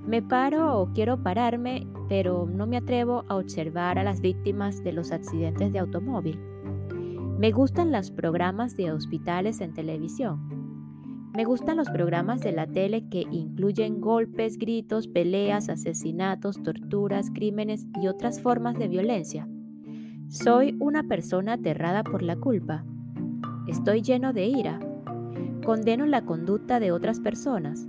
me 0.06 0.22
paro 0.22 0.80
o 0.80 0.92
quiero 0.92 1.24
pararme, 1.24 1.88
pero 2.10 2.46
no 2.46 2.68
me 2.68 2.78
atrevo 2.78 3.24
a 3.30 3.36
observar 3.36 3.98
a 3.98 4.04
las 4.04 4.20
víctimas 4.20 4.84
de 4.84 4.92
los 4.92 5.12
accidentes 5.12 5.72
de 5.72 5.80
automóvil. 5.80 6.40
Me 7.40 7.52
gustan 7.52 7.92
los 7.92 8.12
programas 8.12 8.76
de 8.76 8.92
hospitales 8.92 9.62
en 9.62 9.74
televisión. 9.74 11.32
Me 11.34 11.46
gustan 11.46 11.78
los 11.78 11.90
programas 11.90 12.42
de 12.42 12.52
la 12.52 12.68
tele 12.68 13.08
que 13.10 13.26
incluyen 13.32 14.02
golpes, 14.02 14.58
gritos, 14.58 15.08
peleas, 15.08 15.70
asesinatos, 15.70 16.62
torturas, 16.62 17.32
crímenes 17.34 17.88
y 18.02 18.08
otras 18.08 18.42
formas 18.42 18.78
de 18.78 18.90
violencia. 18.90 19.48
Soy 20.28 20.76
una 20.80 21.04
persona 21.04 21.54
aterrada 21.54 22.04
por 22.04 22.24
la 22.24 22.36
culpa. 22.36 22.86
Estoy 23.68 24.02
lleno 24.02 24.34
de 24.34 24.46
ira. 24.48 24.80
Condeno 25.66 26.06
la 26.06 26.26
conducta 26.26 26.80
de 26.80 26.92
otras 26.92 27.20
personas 27.20 27.88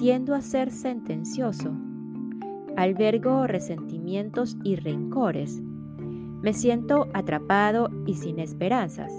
tiendo 0.00 0.34
a 0.34 0.40
ser 0.40 0.70
sentencioso. 0.70 1.76
Albergo 2.74 3.46
resentimientos 3.46 4.56
y 4.64 4.76
rencores. 4.76 5.60
Me 6.40 6.54
siento 6.54 7.08
atrapado 7.12 7.90
y 8.06 8.14
sin 8.14 8.38
esperanzas. 8.38 9.12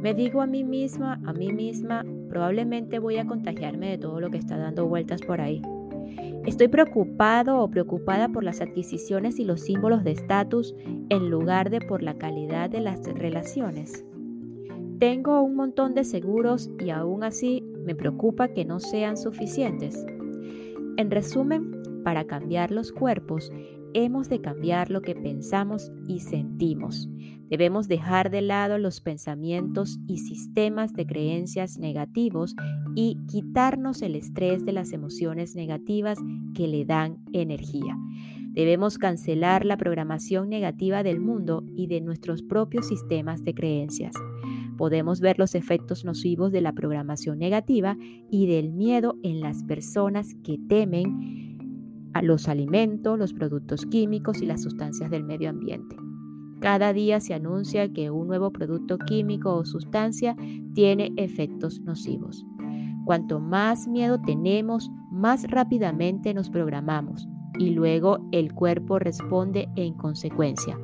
Me 0.00 0.14
digo 0.14 0.40
a 0.40 0.46
mí 0.46 0.64
misma, 0.64 1.20
a 1.26 1.34
mí 1.34 1.52
misma, 1.52 2.06
probablemente 2.30 2.98
voy 2.98 3.18
a 3.18 3.26
contagiarme 3.26 3.90
de 3.90 3.98
todo 3.98 4.20
lo 4.20 4.30
que 4.30 4.38
está 4.38 4.56
dando 4.56 4.86
vueltas 4.88 5.20
por 5.20 5.42
ahí. 5.42 5.60
Estoy 6.46 6.68
preocupado 6.68 7.58
o 7.58 7.70
preocupada 7.70 8.30
por 8.30 8.42
las 8.42 8.62
adquisiciones 8.62 9.38
y 9.38 9.44
los 9.44 9.60
símbolos 9.60 10.02
de 10.02 10.12
estatus 10.12 10.74
en 11.10 11.28
lugar 11.28 11.68
de 11.68 11.82
por 11.82 12.02
la 12.02 12.16
calidad 12.16 12.70
de 12.70 12.80
las 12.80 13.04
relaciones. 13.04 14.02
Tengo 14.98 15.42
un 15.42 15.56
montón 15.56 15.94
de 15.94 16.04
seguros 16.04 16.70
y 16.78 16.88
aún 16.88 17.22
así 17.22 17.62
me 17.84 17.94
preocupa 17.94 18.48
que 18.48 18.64
no 18.64 18.80
sean 18.80 19.16
suficientes. 19.16 20.04
En 20.96 21.10
resumen, 21.10 21.80
para 22.04 22.24
cambiar 22.26 22.70
los 22.70 22.92
cuerpos, 22.92 23.50
hemos 23.94 24.28
de 24.28 24.40
cambiar 24.40 24.90
lo 24.90 25.02
que 25.02 25.14
pensamos 25.14 25.90
y 26.06 26.20
sentimos. 26.20 27.08
Debemos 27.48 27.88
dejar 27.88 28.30
de 28.30 28.42
lado 28.42 28.78
los 28.78 29.00
pensamientos 29.00 29.98
y 30.06 30.18
sistemas 30.18 30.92
de 30.92 31.06
creencias 31.06 31.78
negativos 31.78 32.54
y 32.94 33.18
quitarnos 33.26 34.02
el 34.02 34.14
estrés 34.14 34.64
de 34.64 34.72
las 34.72 34.92
emociones 34.92 35.56
negativas 35.56 36.18
que 36.54 36.68
le 36.68 36.84
dan 36.84 37.18
energía. 37.32 37.96
Debemos 38.52 38.98
cancelar 38.98 39.64
la 39.64 39.76
programación 39.76 40.48
negativa 40.48 41.02
del 41.02 41.20
mundo 41.20 41.64
y 41.76 41.86
de 41.86 42.00
nuestros 42.00 42.42
propios 42.42 42.88
sistemas 42.88 43.42
de 43.44 43.54
creencias 43.54 44.14
podemos 44.80 45.20
ver 45.20 45.38
los 45.38 45.54
efectos 45.54 46.06
nocivos 46.06 46.52
de 46.52 46.62
la 46.62 46.72
programación 46.72 47.38
negativa 47.38 47.98
y 48.30 48.46
del 48.46 48.72
miedo 48.72 49.14
en 49.22 49.42
las 49.42 49.62
personas 49.64 50.34
que 50.42 50.56
temen 50.70 52.08
a 52.14 52.22
los 52.22 52.48
alimentos, 52.48 53.18
los 53.18 53.34
productos 53.34 53.84
químicos 53.84 54.40
y 54.40 54.46
las 54.46 54.62
sustancias 54.62 55.10
del 55.10 55.22
medio 55.22 55.50
ambiente. 55.50 55.96
Cada 56.60 56.94
día 56.94 57.20
se 57.20 57.34
anuncia 57.34 57.92
que 57.92 58.10
un 58.10 58.26
nuevo 58.26 58.52
producto 58.52 58.96
químico 58.96 59.54
o 59.54 59.66
sustancia 59.66 60.34
tiene 60.72 61.12
efectos 61.18 61.82
nocivos. 61.82 62.46
Cuanto 63.04 63.38
más 63.38 63.86
miedo 63.86 64.18
tenemos, 64.22 64.90
más 65.10 65.44
rápidamente 65.50 66.32
nos 66.32 66.48
programamos 66.48 67.28
y 67.58 67.68
luego 67.74 68.26
el 68.32 68.54
cuerpo 68.54 68.98
responde 68.98 69.68
en 69.76 69.92
consecuencia. 69.92 70.78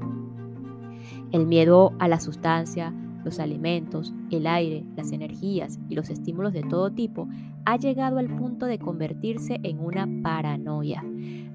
El 1.33 1.47
miedo 1.47 1.95
a 1.99 2.09
la 2.09 2.21
sustancia, 2.21 2.93
los 3.27 3.41
alimentos, 3.41 4.15
el 4.31 4.47
aire, 4.47 4.85
las 4.97 5.11
energías 5.11 5.81
y 5.89 5.97
los 5.97 6.11
estímulos 6.11 6.53
de 6.53 6.63
todo 6.63 6.93
tipo, 6.93 7.29
ha 7.65 7.77
llegado 7.77 8.19
al 8.19 8.29
punto 8.29 8.67
de 8.67 8.79
convertirse 8.79 9.59
en 9.65 9.81
una 9.81 10.09
paranoia. 10.23 11.05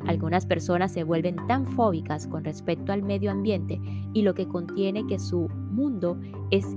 Algunas 0.05 0.45
personas 0.45 0.91
se 0.91 1.05
vuelven 1.05 1.37
tan 1.47 1.65
fóbicas 1.65 2.27
con 2.27 2.43
respecto 2.43 2.91
al 2.91 3.03
medio 3.03 3.31
ambiente 3.31 3.79
y 4.13 4.21
lo 4.23 4.33
que 4.33 4.49
contiene 4.49 5.07
que 5.07 5.17
su 5.17 5.47
mundo 5.47 6.19
es 6.51 6.75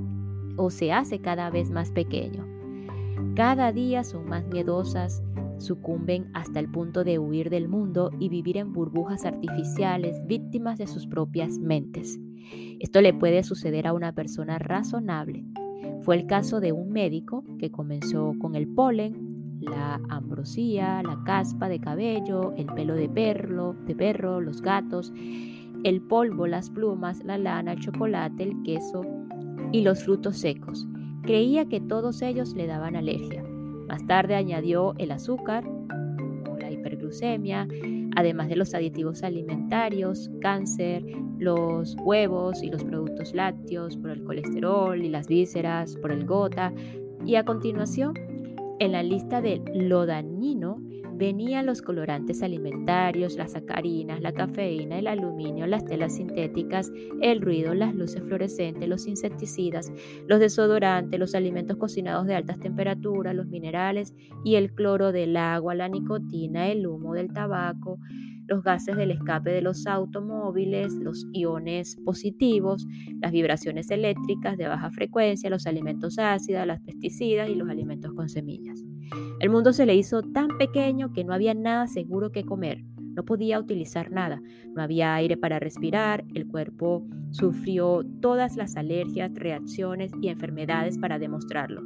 o 0.56 0.70
se 0.70 0.92
hace 0.92 1.18
cada 1.18 1.50
vez 1.50 1.70
más 1.70 1.90
pequeño. 1.90 2.46
Cada 3.34 3.72
día 3.72 4.04
son 4.04 4.28
más 4.28 4.46
miedosas, 4.46 5.24
sucumben 5.58 6.28
hasta 6.34 6.60
el 6.60 6.70
punto 6.70 7.04
de 7.04 7.18
huir 7.18 7.50
del 7.50 7.68
mundo 7.68 8.10
y 8.18 8.28
vivir 8.28 8.56
en 8.56 8.72
burbujas 8.72 9.24
artificiales, 9.24 10.24
víctimas 10.26 10.78
de 10.78 10.86
sus 10.86 11.06
propias 11.06 11.58
mentes. 11.58 12.18
Esto 12.80 13.00
le 13.00 13.14
puede 13.14 13.42
suceder 13.42 13.86
a 13.86 13.92
una 13.92 14.12
persona 14.12 14.58
razonable. 14.58 15.44
Fue 16.02 16.16
el 16.16 16.26
caso 16.26 16.60
de 16.60 16.72
un 16.72 16.90
médico 16.90 17.44
que 17.58 17.70
comenzó 17.70 18.34
con 18.38 18.54
el 18.54 18.68
polen, 18.68 19.58
la 19.60 20.00
ambrosía, 20.10 21.02
la 21.02 21.22
caspa 21.24 21.68
de 21.68 21.80
cabello, 21.80 22.52
el 22.56 22.66
pelo 22.66 22.94
de 22.94 23.08
perro, 23.08 23.74
de 23.86 23.94
perro, 23.94 24.40
los 24.40 24.60
gatos, 24.60 25.12
el 25.84 26.02
polvo, 26.02 26.46
las 26.46 26.70
plumas, 26.70 27.24
la 27.24 27.38
lana, 27.38 27.72
el 27.72 27.80
chocolate, 27.80 28.42
el 28.42 28.62
queso 28.62 29.02
y 29.72 29.82
los 29.82 30.04
frutos 30.04 30.38
secos. 30.38 30.86
Creía 31.22 31.66
que 31.66 31.80
todos 31.80 32.20
ellos 32.20 32.54
le 32.54 32.66
daban 32.66 32.96
alergia. 32.96 33.44
Más 33.94 34.08
tarde 34.08 34.34
añadió 34.34 34.92
el 34.98 35.12
azúcar, 35.12 35.62
la 36.58 36.68
hiperglucemia, 36.68 37.68
además 38.16 38.48
de 38.48 38.56
los 38.56 38.74
aditivos 38.74 39.22
alimentarios, 39.22 40.32
cáncer, 40.40 41.04
los 41.38 41.94
huevos 42.02 42.60
y 42.64 42.70
los 42.70 42.82
productos 42.82 43.32
lácteos, 43.34 43.96
por 43.96 44.10
el 44.10 44.24
colesterol 44.24 45.00
y 45.00 45.08
las 45.08 45.28
vísceras, 45.28 45.96
por 45.98 46.10
el 46.10 46.26
gota. 46.26 46.72
Y 47.24 47.36
a 47.36 47.44
continuación, 47.44 48.14
en 48.80 48.90
la 48.90 49.04
lista 49.04 49.40
de 49.40 49.62
lo 49.72 50.06
dañino 50.06 50.82
venían 51.16 51.66
los 51.66 51.82
colorantes 51.82 52.42
alimentarios, 52.42 53.36
las 53.36 53.52
sacarinas, 53.52 54.20
la 54.20 54.32
cafeína, 54.32 54.98
el 54.98 55.06
aluminio, 55.06 55.66
las 55.66 55.84
telas 55.84 56.16
sintéticas, 56.16 56.90
el 57.20 57.40
ruido, 57.40 57.74
las 57.74 57.94
luces 57.94 58.22
fluorescentes, 58.22 58.88
los 58.88 59.06
insecticidas, 59.06 59.92
los 60.26 60.40
desodorantes, 60.40 61.18
los 61.20 61.34
alimentos 61.34 61.76
cocinados 61.76 62.26
de 62.26 62.34
altas 62.34 62.58
temperaturas, 62.58 63.34
los 63.34 63.46
minerales 63.46 64.14
y 64.44 64.56
el 64.56 64.72
cloro 64.72 65.12
del 65.12 65.36
agua, 65.36 65.74
la 65.74 65.88
nicotina, 65.88 66.68
el 66.68 66.86
humo 66.86 67.14
del 67.14 67.32
tabaco, 67.32 67.98
los 68.46 68.62
gases 68.62 68.96
del 68.96 69.10
escape 69.10 69.50
de 69.50 69.62
los 69.62 69.86
automóviles, 69.86 70.92
los 70.94 71.26
iones 71.32 71.96
positivos, 72.04 72.86
las 73.20 73.32
vibraciones 73.32 73.90
eléctricas 73.90 74.56
de 74.58 74.68
baja 74.68 74.90
frecuencia, 74.90 75.50
los 75.50 75.66
alimentos 75.66 76.18
ácidos, 76.18 76.66
las 76.66 76.80
pesticidas 76.80 77.48
y 77.48 77.54
los 77.54 77.68
alimentos 77.68 78.12
con 78.12 78.28
semillas. 78.28 78.93
El 79.40 79.50
mundo 79.50 79.72
se 79.72 79.86
le 79.86 79.94
hizo 79.94 80.22
tan 80.22 80.48
pequeño 80.58 81.12
que 81.12 81.24
no 81.24 81.32
había 81.34 81.54
nada 81.54 81.86
seguro 81.86 82.30
que 82.32 82.44
comer. 82.44 82.82
No 83.14 83.24
podía 83.24 83.58
utilizar 83.60 84.10
nada. 84.10 84.42
No 84.74 84.82
había 84.82 85.14
aire 85.14 85.36
para 85.36 85.58
respirar. 85.58 86.24
El 86.34 86.46
cuerpo 86.46 87.06
sufrió 87.30 88.02
todas 88.20 88.56
las 88.56 88.76
alergias, 88.76 89.32
reacciones 89.34 90.12
y 90.20 90.28
enfermedades 90.28 90.98
para 90.98 91.18
demostrarlo. 91.18 91.82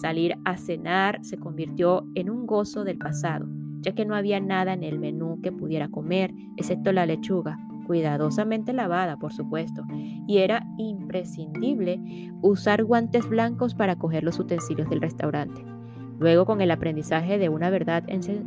Salir 0.00 0.36
a 0.44 0.56
cenar 0.56 1.18
se 1.22 1.36
convirtió 1.36 2.06
en 2.14 2.30
un 2.30 2.46
gozo 2.46 2.84
del 2.84 2.98
pasado, 2.98 3.46
ya 3.80 3.92
que 3.92 4.06
no 4.06 4.14
había 4.14 4.40
nada 4.40 4.72
en 4.72 4.82
el 4.82 4.98
menú 4.98 5.40
que 5.42 5.52
pudiera 5.52 5.88
comer, 5.88 6.32
excepto 6.56 6.92
la 6.92 7.04
lechuga, 7.04 7.58
cuidadosamente 7.86 8.72
lavada, 8.72 9.18
por 9.18 9.32
supuesto, 9.32 9.82
y 10.26 10.38
era 10.38 10.64
imprescindible 10.78 12.00
usar 12.40 12.84
guantes 12.84 13.28
blancos 13.28 13.74
para 13.74 13.96
coger 13.96 14.22
los 14.22 14.38
utensilios 14.38 14.88
del 14.88 15.00
restaurante. 15.00 15.79
Luego, 16.20 16.44
con 16.44 16.60
el 16.60 16.70
aprendizaje 16.70 17.38
de 17.38 17.48
una 17.48 17.70
verdad 17.70 18.04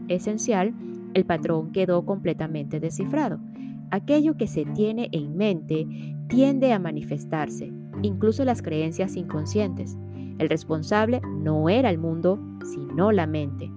esencial, 0.08 0.74
el 1.16 1.26
patrón 1.26 1.72
quedó 1.72 2.06
completamente 2.06 2.80
descifrado. 2.80 3.40
Aquello 3.90 4.38
que 4.38 4.46
se 4.46 4.64
tiene 4.64 5.10
en 5.12 5.36
mente 5.36 5.88
tiende 6.28 6.72
a 6.72 6.78
manifestarse, 6.78 7.74
incluso 8.04 8.46
las 8.46 8.62
creencias 8.62 9.16
inconscientes. 9.16 9.98
El 10.38 10.50
responsable 10.50 11.20
no 11.40 11.68
era 11.68 11.90
el 11.90 11.98
mundo, 11.98 12.40
sino 12.64 13.12
la 13.12 13.26
mente. 13.26 13.72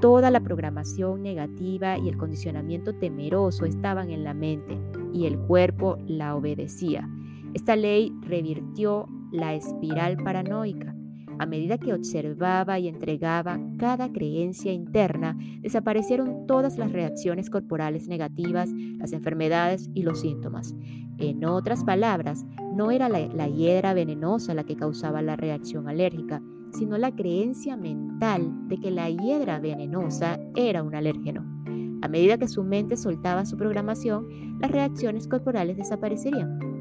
Toda 0.00 0.32
la 0.32 0.40
programación 0.40 1.22
negativa 1.22 1.98
y 1.98 2.08
el 2.08 2.16
condicionamiento 2.16 2.94
temeroso 2.94 3.64
estaban 3.64 4.10
en 4.10 4.24
la 4.24 4.34
mente 4.34 4.76
y 5.14 5.26
el 5.26 5.38
cuerpo 5.38 5.98
la 6.08 6.34
obedecía. 6.34 7.08
Esta 7.54 7.76
ley 7.76 8.12
revirtió 8.22 9.08
la 9.30 9.54
espiral 9.54 10.16
paranoica. 10.16 10.95
A 11.38 11.46
medida 11.46 11.78
que 11.78 11.92
observaba 11.92 12.78
y 12.78 12.88
entregaba 12.88 13.60
cada 13.78 14.10
creencia 14.10 14.72
interna, 14.72 15.36
desaparecieron 15.60 16.46
todas 16.46 16.78
las 16.78 16.92
reacciones 16.92 17.50
corporales 17.50 18.08
negativas, 18.08 18.70
las 18.72 19.12
enfermedades 19.12 19.90
y 19.94 20.02
los 20.02 20.20
síntomas. 20.20 20.74
En 21.18 21.44
otras 21.44 21.84
palabras, 21.84 22.44
no 22.74 22.90
era 22.90 23.08
la, 23.08 23.48
hiedra 23.48 23.94
venenosa 23.94 24.54
la 24.54 24.64
que 24.64 24.76
causaba 24.76 25.22
la 25.22 25.36
reacción 25.36 25.88
alérgica, 25.88 26.42
sino 26.72 26.98
la 26.98 27.14
creencia 27.14 27.76
mental 27.76 28.68
de 28.68 28.78
que 28.78 28.90
la 28.90 29.08
hiedra 29.08 29.58
venenosa 29.58 30.38
era 30.54 30.82
un 30.82 30.94
alérgeno. 30.94 31.44
A 32.02 32.08
medida 32.08 32.38
que 32.38 32.48
su 32.48 32.62
mente 32.64 32.96
soltaba 32.96 33.46
su 33.46 33.56
programación, 33.56 34.58
las 34.60 34.70
reacciones 34.70 35.26
corporales 35.26 35.76
desaparecerían. 35.76 36.75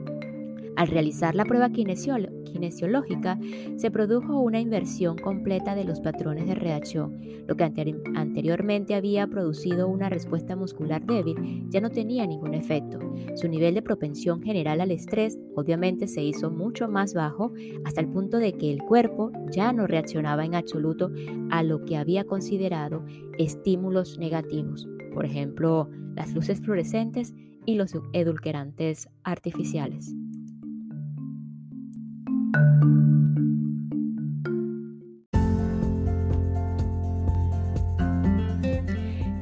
Al 0.75 0.87
realizar 0.87 1.35
la 1.35 1.45
prueba 1.45 1.69
kinesiológica, 1.69 3.39
se 3.77 3.91
produjo 3.91 4.39
una 4.41 4.59
inversión 4.59 5.17
completa 5.17 5.73
de 5.73 5.85
los 5.85 6.01
patrones 6.01 6.47
de 6.47 6.55
reacción. 6.55 7.19
Lo 7.47 7.55
que 7.55 7.63
anteriormente 7.63 8.95
había 8.95 9.27
producido 9.27 9.87
una 9.87 10.09
respuesta 10.09 10.55
muscular 10.55 11.05
débil 11.05 11.67
ya 11.69 11.79
no 11.79 11.89
tenía 11.89 12.25
ningún 12.25 12.53
efecto. 12.53 12.99
Su 13.35 13.47
nivel 13.47 13.75
de 13.75 13.81
propensión 13.81 14.41
general 14.41 14.81
al 14.81 14.91
estrés 14.91 15.37
obviamente 15.55 16.07
se 16.07 16.23
hizo 16.23 16.51
mucho 16.51 16.87
más 16.87 17.13
bajo 17.13 17.53
hasta 17.85 18.01
el 18.01 18.07
punto 18.09 18.37
de 18.37 18.53
que 18.53 18.71
el 18.71 18.81
cuerpo 18.81 19.31
ya 19.51 19.71
no 19.71 19.87
reaccionaba 19.87 20.43
en 20.43 20.55
absoluto 20.55 21.11
a 21.51 21.63
lo 21.63 21.85
que 21.85 21.97
había 21.97 22.25
considerado 22.25 23.05
estímulos 23.37 24.17
negativos, 24.17 24.87
por 25.13 25.25
ejemplo, 25.25 25.89
las 26.15 26.33
luces 26.33 26.59
fluorescentes 26.61 27.33
y 27.65 27.75
los 27.75 27.93
edulcorantes 28.13 29.09
artificiales. 29.23 30.13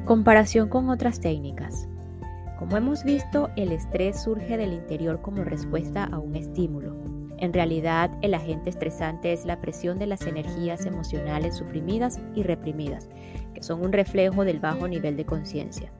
Comparación 0.04 0.68
con 0.68 0.90
otras 0.90 1.18
técnicas. 1.18 1.88
Como 2.58 2.76
hemos 2.76 3.04
visto, 3.04 3.50
el 3.56 3.72
estrés 3.72 4.22
surge 4.22 4.56
del 4.56 4.72
interior 4.72 5.22
como 5.22 5.44
respuesta 5.44 6.04
a 6.04 6.18
un 6.18 6.36
estímulo. 6.36 6.94
En 7.38 7.52
realidad, 7.52 8.10
el 8.22 8.34
agente 8.34 8.70
estresante 8.70 9.32
es 9.32 9.44
la 9.44 9.60
presión 9.60 9.98
de 9.98 10.06
las 10.06 10.26
energías 10.26 10.86
emocionales 10.86 11.56
suprimidas 11.56 12.20
y 12.34 12.42
reprimidas, 12.42 13.08
que 13.54 13.62
son 13.62 13.80
un 13.80 13.92
reflejo 13.92 14.44
del 14.44 14.60
bajo 14.60 14.86
nivel 14.86 15.16
de 15.16 15.24
conciencia. 15.24 15.90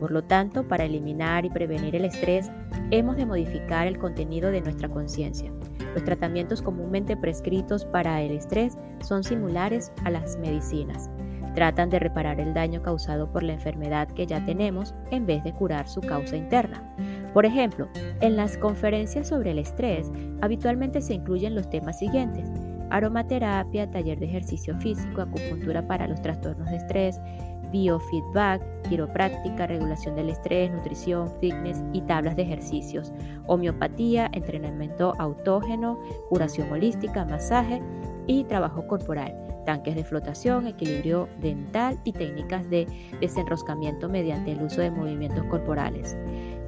Por 0.00 0.10
lo 0.10 0.24
tanto, 0.24 0.66
para 0.66 0.84
eliminar 0.84 1.44
y 1.44 1.50
prevenir 1.50 1.94
el 1.94 2.06
estrés, 2.06 2.50
hemos 2.90 3.16
de 3.16 3.26
modificar 3.26 3.86
el 3.86 3.98
contenido 3.98 4.50
de 4.50 4.62
nuestra 4.62 4.88
conciencia. 4.88 5.52
Los 5.94 6.04
tratamientos 6.04 6.62
comúnmente 6.62 7.16
prescritos 7.16 7.84
para 7.84 8.22
el 8.22 8.32
estrés 8.32 8.78
son 9.00 9.22
similares 9.22 9.92
a 10.04 10.10
las 10.10 10.38
medicinas. 10.38 11.10
Tratan 11.54 11.90
de 11.90 11.98
reparar 11.98 12.40
el 12.40 12.54
daño 12.54 12.80
causado 12.82 13.30
por 13.30 13.42
la 13.42 13.52
enfermedad 13.52 14.08
que 14.08 14.26
ya 14.26 14.44
tenemos 14.44 14.94
en 15.10 15.26
vez 15.26 15.44
de 15.44 15.52
curar 15.52 15.88
su 15.88 16.00
causa 16.00 16.36
interna. 16.36 16.82
Por 17.34 17.44
ejemplo, 17.44 17.88
en 18.20 18.36
las 18.36 18.56
conferencias 18.56 19.28
sobre 19.28 19.50
el 19.50 19.58
estrés 19.58 20.10
habitualmente 20.40 21.00
se 21.00 21.14
incluyen 21.14 21.54
los 21.54 21.68
temas 21.68 21.98
siguientes. 21.98 22.48
Aromaterapia, 22.90 23.90
taller 23.90 24.18
de 24.18 24.26
ejercicio 24.26 24.76
físico, 24.78 25.20
acupuntura 25.20 25.86
para 25.86 26.08
los 26.08 26.22
trastornos 26.22 26.70
de 26.70 26.76
estrés, 26.76 27.20
biofeedback, 27.70 28.62
quiropráctica, 28.90 29.66
regulación 29.66 30.16
del 30.16 30.28
estrés, 30.28 30.70
nutrición, 30.70 31.30
fitness 31.40 31.82
y 31.92 32.02
tablas 32.02 32.36
de 32.36 32.42
ejercicios, 32.42 33.12
homeopatía, 33.46 34.28
entrenamiento 34.32 35.14
autógeno, 35.18 35.98
curación 36.28 36.70
holística, 36.70 37.24
masaje 37.24 37.80
y 38.26 38.44
trabajo 38.44 38.86
corporal, 38.86 39.34
tanques 39.64 39.94
de 39.94 40.04
flotación, 40.04 40.66
equilibrio 40.66 41.28
dental 41.40 41.98
y 42.04 42.12
técnicas 42.12 42.68
de 42.68 42.86
desenroscamiento 43.20 44.08
mediante 44.08 44.52
el 44.52 44.62
uso 44.62 44.80
de 44.80 44.90
movimientos 44.90 45.44
corporales. 45.44 46.16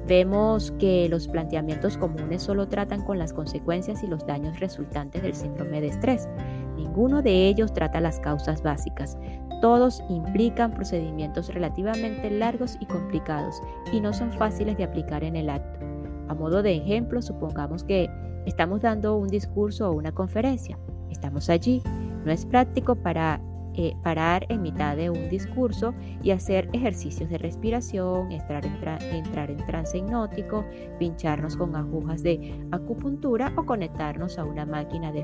Vemos 0.07 0.71
que 0.79 1.07
los 1.09 1.27
planteamientos 1.27 1.97
comunes 1.97 2.41
solo 2.41 2.67
tratan 2.67 3.03
con 3.03 3.19
las 3.19 3.31
consecuencias 3.31 4.03
y 4.03 4.07
los 4.07 4.25
daños 4.25 4.59
resultantes 4.59 5.21
del 5.23 5.33
síndrome 5.33 5.79
de 5.79 5.87
estrés. 5.87 6.27
Ninguno 6.75 7.21
de 7.21 7.47
ellos 7.47 7.73
trata 7.73 8.01
las 8.01 8.19
causas 8.19 8.61
básicas. 8.63 9.17
Todos 9.61 10.03
implican 10.09 10.73
procedimientos 10.73 11.53
relativamente 11.53 12.29
largos 12.29 12.77
y 12.79 12.85
complicados 12.85 13.61
y 13.91 14.01
no 14.01 14.11
son 14.13 14.31
fáciles 14.33 14.77
de 14.77 14.83
aplicar 14.83 15.23
en 15.23 15.35
el 15.35 15.49
acto. 15.49 15.79
A 16.27 16.33
modo 16.33 16.63
de 16.63 16.75
ejemplo, 16.75 17.21
supongamos 17.21 17.83
que 17.83 18.09
estamos 18.45 18.81
dando 18.81 19.17
un 19.17 19.27
discurso 19.27 19.89
o 19.89 19.93
una 19.93 20.11
conferencia. 20.11 20.77
Estamos 21.09 21.49
allí. 21.49 21.81
No 22.25 22.31
es 22.31 22.45
práctico 22.45 22.95
para 22.95 23.41
eh, 23.75 23.95
parar 24.03 24.45
en 24.49 24.61
mitad 24.61 24.95
de 24.95 25.09
un 25.09 25.29
discurso 25.29 25.93
y 26.21 26.31
hacer 26.31 26.69
ejercicios 26.73 27.29
de 27.29 27.37
respiración, 27.37 28.31
entrar 28.31 28.65
en, 28.65 29.57
trance 29.65 29.97
hipnótico, 29.97 30.65
pincharnos 30.99 31.57
con 31.57 31.75
agujas 31.75 32.23
de 32.23 32.67
acupuntura 32.71 33.51
o 33.55 33.65
conectarnos 33.65 34.37
a 34.37 34.45
una 34.45 34.65
máquina 34.65 35.11
de, 35.11 35.23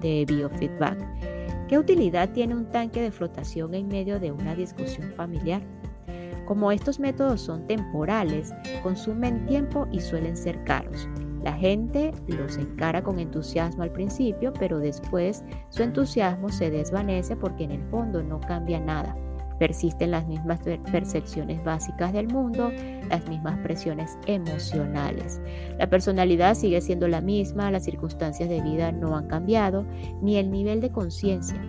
de 0.00 0.24
biofeedback. 0.26 1.66
¿Qué 1.68 1.78
utilidad 1.78 2.30
tiene 2.30 2.54
un 2.54 2.70
tanque 2.70 3.02
de 3.02 3.10
flotación 3.10 3.74
en 3.74 3.88
medio 3.88 4.18
de 4.18 4.32
una 4.32 4.54
discusión 4.54 5.12
familiar? 5.16 5.62
Como 6.46 6.72
estos 6.72 6.98
métodos 6.98 7.42
son 7.42 7.66
temporales, 7.66 8.54
consumen 8.82 9.44
tiempo 9.46 9.86
y 9.92 10.00
suelen 10.00 10.34
ser 10.34 10.64
caros. 10.64 11.06
La 11.42 11.52
gente 11.52 12.12
los 12.26 12.56
encara 12.56 13.02
con 13.02 13.18
entusiasmo 13.18 13.82
al 13.82 13.92
principio, 13.92 14.52
pero 14.58 14.78
después 14.78 15.44
su 15.68 15.82
entusiasmo 15.82 16.48
se 16.48 16.70
desvanece 16.70 17.36
porque 17.36 17.64
en 17.64 17.72
el 17.72 17.82
fondo 17.90 18.22
no 18.22 18.40
cambia 18.40 18.80
nada. 18.80 19.16
Persisten 19.58 20.12
las 20.12 20.26
mismas 20.26 20.60
percepciones 20.92 21.62
básicas 21.64 22.12
del 22.12 22.28
mundo, 22.28 22.70
las 23.08 23.28
mismas 23.28 23.58
presiones 23.58 24.16
emocionales. 24.26 25.40
La 25.78 25.90
personalidad 25.90 26.54
sigue 26.54 26.80
siendo 26.80 27.08
la 27.08 27.20
misma, 27.20 27.70
las 27.70 27.84
circunstancias 27.84 28.48
de 28.48 28.60
vida 28.60 28.92
no 28.92 29.16
han 29.16 29.26
cambiado, 29.26 29.84
ni 30.22 30.36
el 30.36 30.50
nivel 30.50 30.80
de 30.80 30.90
conciencia. 30.90 31.60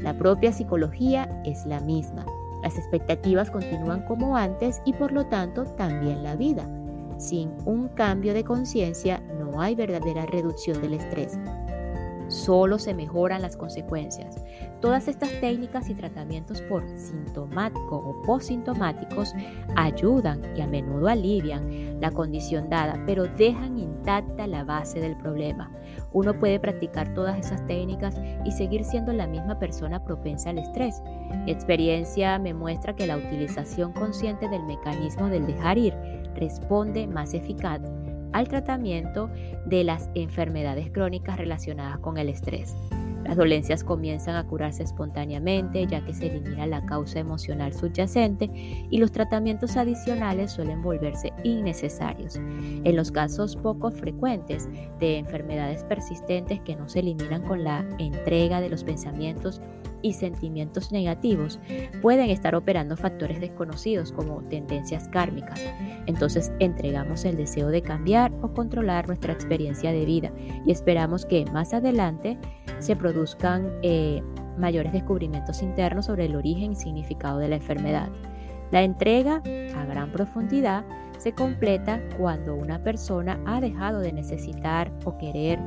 La 0.00 0.18
propia 0.18 0.52
psicología 0.52 1.40
es 1.44 1.64
la 1.66 1.80
misma. 1.80 2.26
Las 2.64 2.78
expectativas 2.78 3.50
continúan 3.50 4.04
como 4.06 4.36
antes 4.36 4.82
y 4.84 4.92
por 4.94 5.12
lo 5.12 5.26
tanto 5.26 5.64
también 5.76 6.24
la 6.24 6.34
vida. 6.34 6.66
Sin 7.18 7.52
un 7.64 7.88
cambio 7.88 8.34
de 8.34 8.44
conciencia 8.44 9.20
no 9.38 9.60
hay 9.60 9.74
verdadera 9.74 10.26
reducción 10.26 10.80
del 10.80 10.94
estrés 10.94 11.38
solo 12.28 12.78
se 12.78 12.94
mejoran 12.94 13.42
las 13.42 13.56
consecuencias. 13.56 14.36
Todas 14.80 15.08
estas 15.08 15.30
técnicas 15.40 15.88
y 15.88 15.94
tratamientos 15.94 16.60
por 16.62 16.86
sintomáticos 16.88 18.02
o 18.04 18.22
posintomáticos 18.22 19.32
ayudan 19.74 20.42
y 20.56 20.60
a 20.60 20.66
menudo 20.66 21.08
alivian 21.08 22.00
la 22.00 22.10
condición 22.10 22.68
dada, 22.68 23.02
pero 23.06 23.24
dejan 23.24 23.78
intacta 23.78 24.46
la 24.46 24.64
base 24.64 25.00
del 25.00 25.16
problema. 25.16 25.70
Uno 26.12 26.38
puede 26.38 26.60
practicar 26.60 27.14
todas 27.14 27.38
esas 27.38 27.66
técnicas 27.66 28.16
y 28.44 28.52
seguir 28.52 28.84
siendo 28.84 29.12
la 29.12 29.26
misma 29.26 29.58
persona 29.58 30.02
propensa 30.04 30.50
al 30.50 30.58
estrés. 30.58 31.02
Mi 31.44 31.52
experiencia 31.52 32.38
me 32.38 32.54
muestra 32.54 32.94
que 32.94 33.06
la 33.06 33.16
utilización 33.16 33.92
consciente 33.92 34.48
del 34.48 34.62
mecanismo 34.64 35.28
del 35.28 35.46
dejar 35.46 35.78
ir 35.78 35.94
responde 36.36 37.06
más 37.06 37.34
eficaz 37.34 37.80
al 38.32 38.48
tratamiento 38.48 39.30
de 39.64 39.84
las 39.84 40.10
enfermedades 40.14 40.90
crónicas 40.90 41.38
relacionadas 41.38 41.98
con 41.98 42.18
el 42.18 42.28
estrés. 42.28 42.76
Las 43.26 43.36
dolencias 43.36 43.82
comienzan 43.82 44.36
a 44.36 44.46
curarse 44.46 44.84
espontáneamente 44.84 45.84
ya 45.88 46.04
que 46.04 46.14
se 46.14 46.28
elimina 46.28 46.64
la 46.66 46.86
causa 46.86 47.18
emocional 47.18 47.72
subyacente 47.72 48.48
y 48.88 48.98
los 48.98 49.10
tratamientos 49.10 49.76
adicionales 49.76 50.52
suelen 50.52 50.80
volverse 50.80 51.32
innecesarios. 51.42 52.36
En 52.36 52.94
los 52.94 53.10
casos 53.10 53.56
poco 53.56 53.90
frecuentes 53.90 54.68
de 55.00 55.18
enfermedades 55.18 55.82
persistentes 55.82 56.60
que 56.60 56.76
no 56.76 56.88
se 56.88 57.00
eliminan 57.00 57.42
con 57.42 57.64
la 57.64 57.84
entrega 57.98 58.60
de 58.60 58.68
los 58.68 58.84
pensamientos 58.84 59.60
y 60.02 60.12
sentimientos 60.12 60.92
negativos 60.92 61.58
pueden 62.02 62.30
estar 62.30 62.54
operando 62.54 62.96
factores 62.96 63.40
desconocidos 63.40 64.12
como 64.12 64.42
tendencias 64.44 65.08
kármicas. 65.08 65.60
Entonces 66.06 66.52
entregamos 66.58 67.24
el 67.24 67.36
deseo 67.36 67.68
de 67.68 67.82
cambiar 67.82 68.32
o 68.42 68.52
controlar 68.52 69.06
nuestra 69.06 69.32
experiencia 69.32 69.92
de 69.92 70.04
vida 70.04 70.32
y 70.64 70.70
esperamos 70.70 71.26
que 71.26 71.44
más 71.46 71.74
adelante 71.74 72.38
se 72.78 72.96
produzcan 72.96 73.70
eh, 73.82 74.22
mayores 74.58 74.92
descubrimientos 74.92 75.62
internos 75.62 76.06
sobre 76.06 76.26
el 76.26 76.36
origen 76.36 76.72
y 76.72 76.76
significado 76.76 77.38
de 77.38 77.48
la 77.48 77.56
enfermedad. 77.56 78.10
La 78.70 78.82
entrega 78.82 79.42
a 79.76 79.84
gran 79.84 80.10
profundidad 80.10 80.84
se 81.18 81.32
completa 81.32 82.00
cuando 82.18 82.54
una 82.54 82.82
persona 82.82 83.40
ha 83.46 83.60
dejado 83.60 84.00
de 84.00 84.12
necesitar 84.12 84.92
o 85.04 85.16
querer 85.18 85.58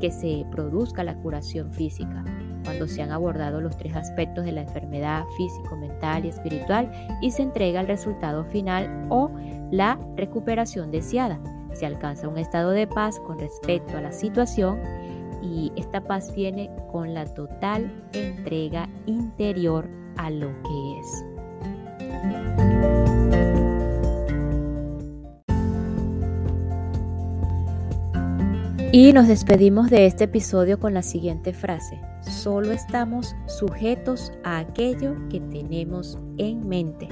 que 0.00 0.10
se 0.10 0.44
produzca 0.50 1.02
la 1.02 1.16
curación 1.16 1.72
física, 1.72 2.24
cuando 2.64 2.86
se 2.88 3.02
han 3.02 3.10
abordado 3.10 3.60
los 3.60 3.76
tres 3.76 3.94
aspectos 3.96 4.44
de 4.44 4.52
la 4.52 4.62
enfermedad 4.62 5.24
físico, 5.36 5.76
mental 5.76 6.24
y 6.24 6.28
espiritual 6.28 6.90
y 7.20 7.30
se 7.30 7.42
entrega 7.42 7.80
el 7.80 7.86
resultado 7.86 8.44
final 8.44 9.06
o 9.08 9.30
la 9.70 9.98
recuperación 10.16 10.90
deseada. 10.90 11.40
Se 11.72 11.86
alcanza 11.86 12.28
un 12.28 12.38
estado 12.38 12.70
de 12.70 12.86
paz 12.86 13.18
con 13.20 13.38
respecto 13.38 13.96
a 13.96 14.02
la 14.02 14.12
situación 14.12 14.78
y 15.42 15.72
esta 15.76 16.00
paz 16.02 16.34
viene 16.34 16.70
con 16.90 17.14
la 17.14 17.24
total 17.26 17.90
entrega 18.12 18.88
interior 19.06 19.88
a 20.16 20.30
lo 20.30 20.48
que 20.62 21.00
es. 21.00 21.24
Y 28.94 29.14
nos 29.14 29.26
despedimos 29.26 29.88
de 29.88 30.04
este 30.04 30.24
episodio 30.24 30.78
con 30.78 30.92
la 30.92 31.02
siguiente 31.02 31.54
frase. 31.54 32.11
Solo 32.22 32.72
estamos 32.72 33.34
sujetos 33.46 34.32
a 34.44 34.58
aquello 34.58 35.16
que 35.28 35.40
tenemos 35.40 36.18
en 36.38 36.66
mente. 36.68 37.08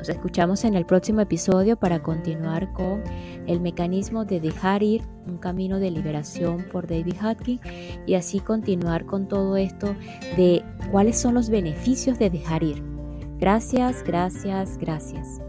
Nos 0.00 0.08
escuchamos 0.08 0.64
en 0.64 0.76
el 0.76 0.86
próximo 0.86 1.20
episodio 1.20 1.76
para 1.76 2.02
continuar 2.02 2.72
con 2.72 3.02
el 3.46 3.60
mecanismo 3.60 4.24
de 4.24 4.40
dejar 4.40 4.82
ir, 4.82 5.02
un 5.26 5.36
camino 5.36 5.78
de 5.78 5.90
liberación 5.90 6.64
por 6.72 6.86
David 6.86 7.16
Hutkin 7.22 7.60
y 8.06 8.14
así 8.14 8.40
continuar 8.40 9.04
con 9.04 9.28
todo 9.28 9.58
esto 9.58 9.94
de 10.38 10.64
cuáles 10.90 11.18
son 11.18 11.34
los 11.34 11.50
beneficios 11.50 12.18
de 12.18 12.30
dejar 12.30 12.62
ir. 12.62 12.82
Gracias, 13.38 14.02
gracias, 14.02 14.78
gracias. 14.78 15.40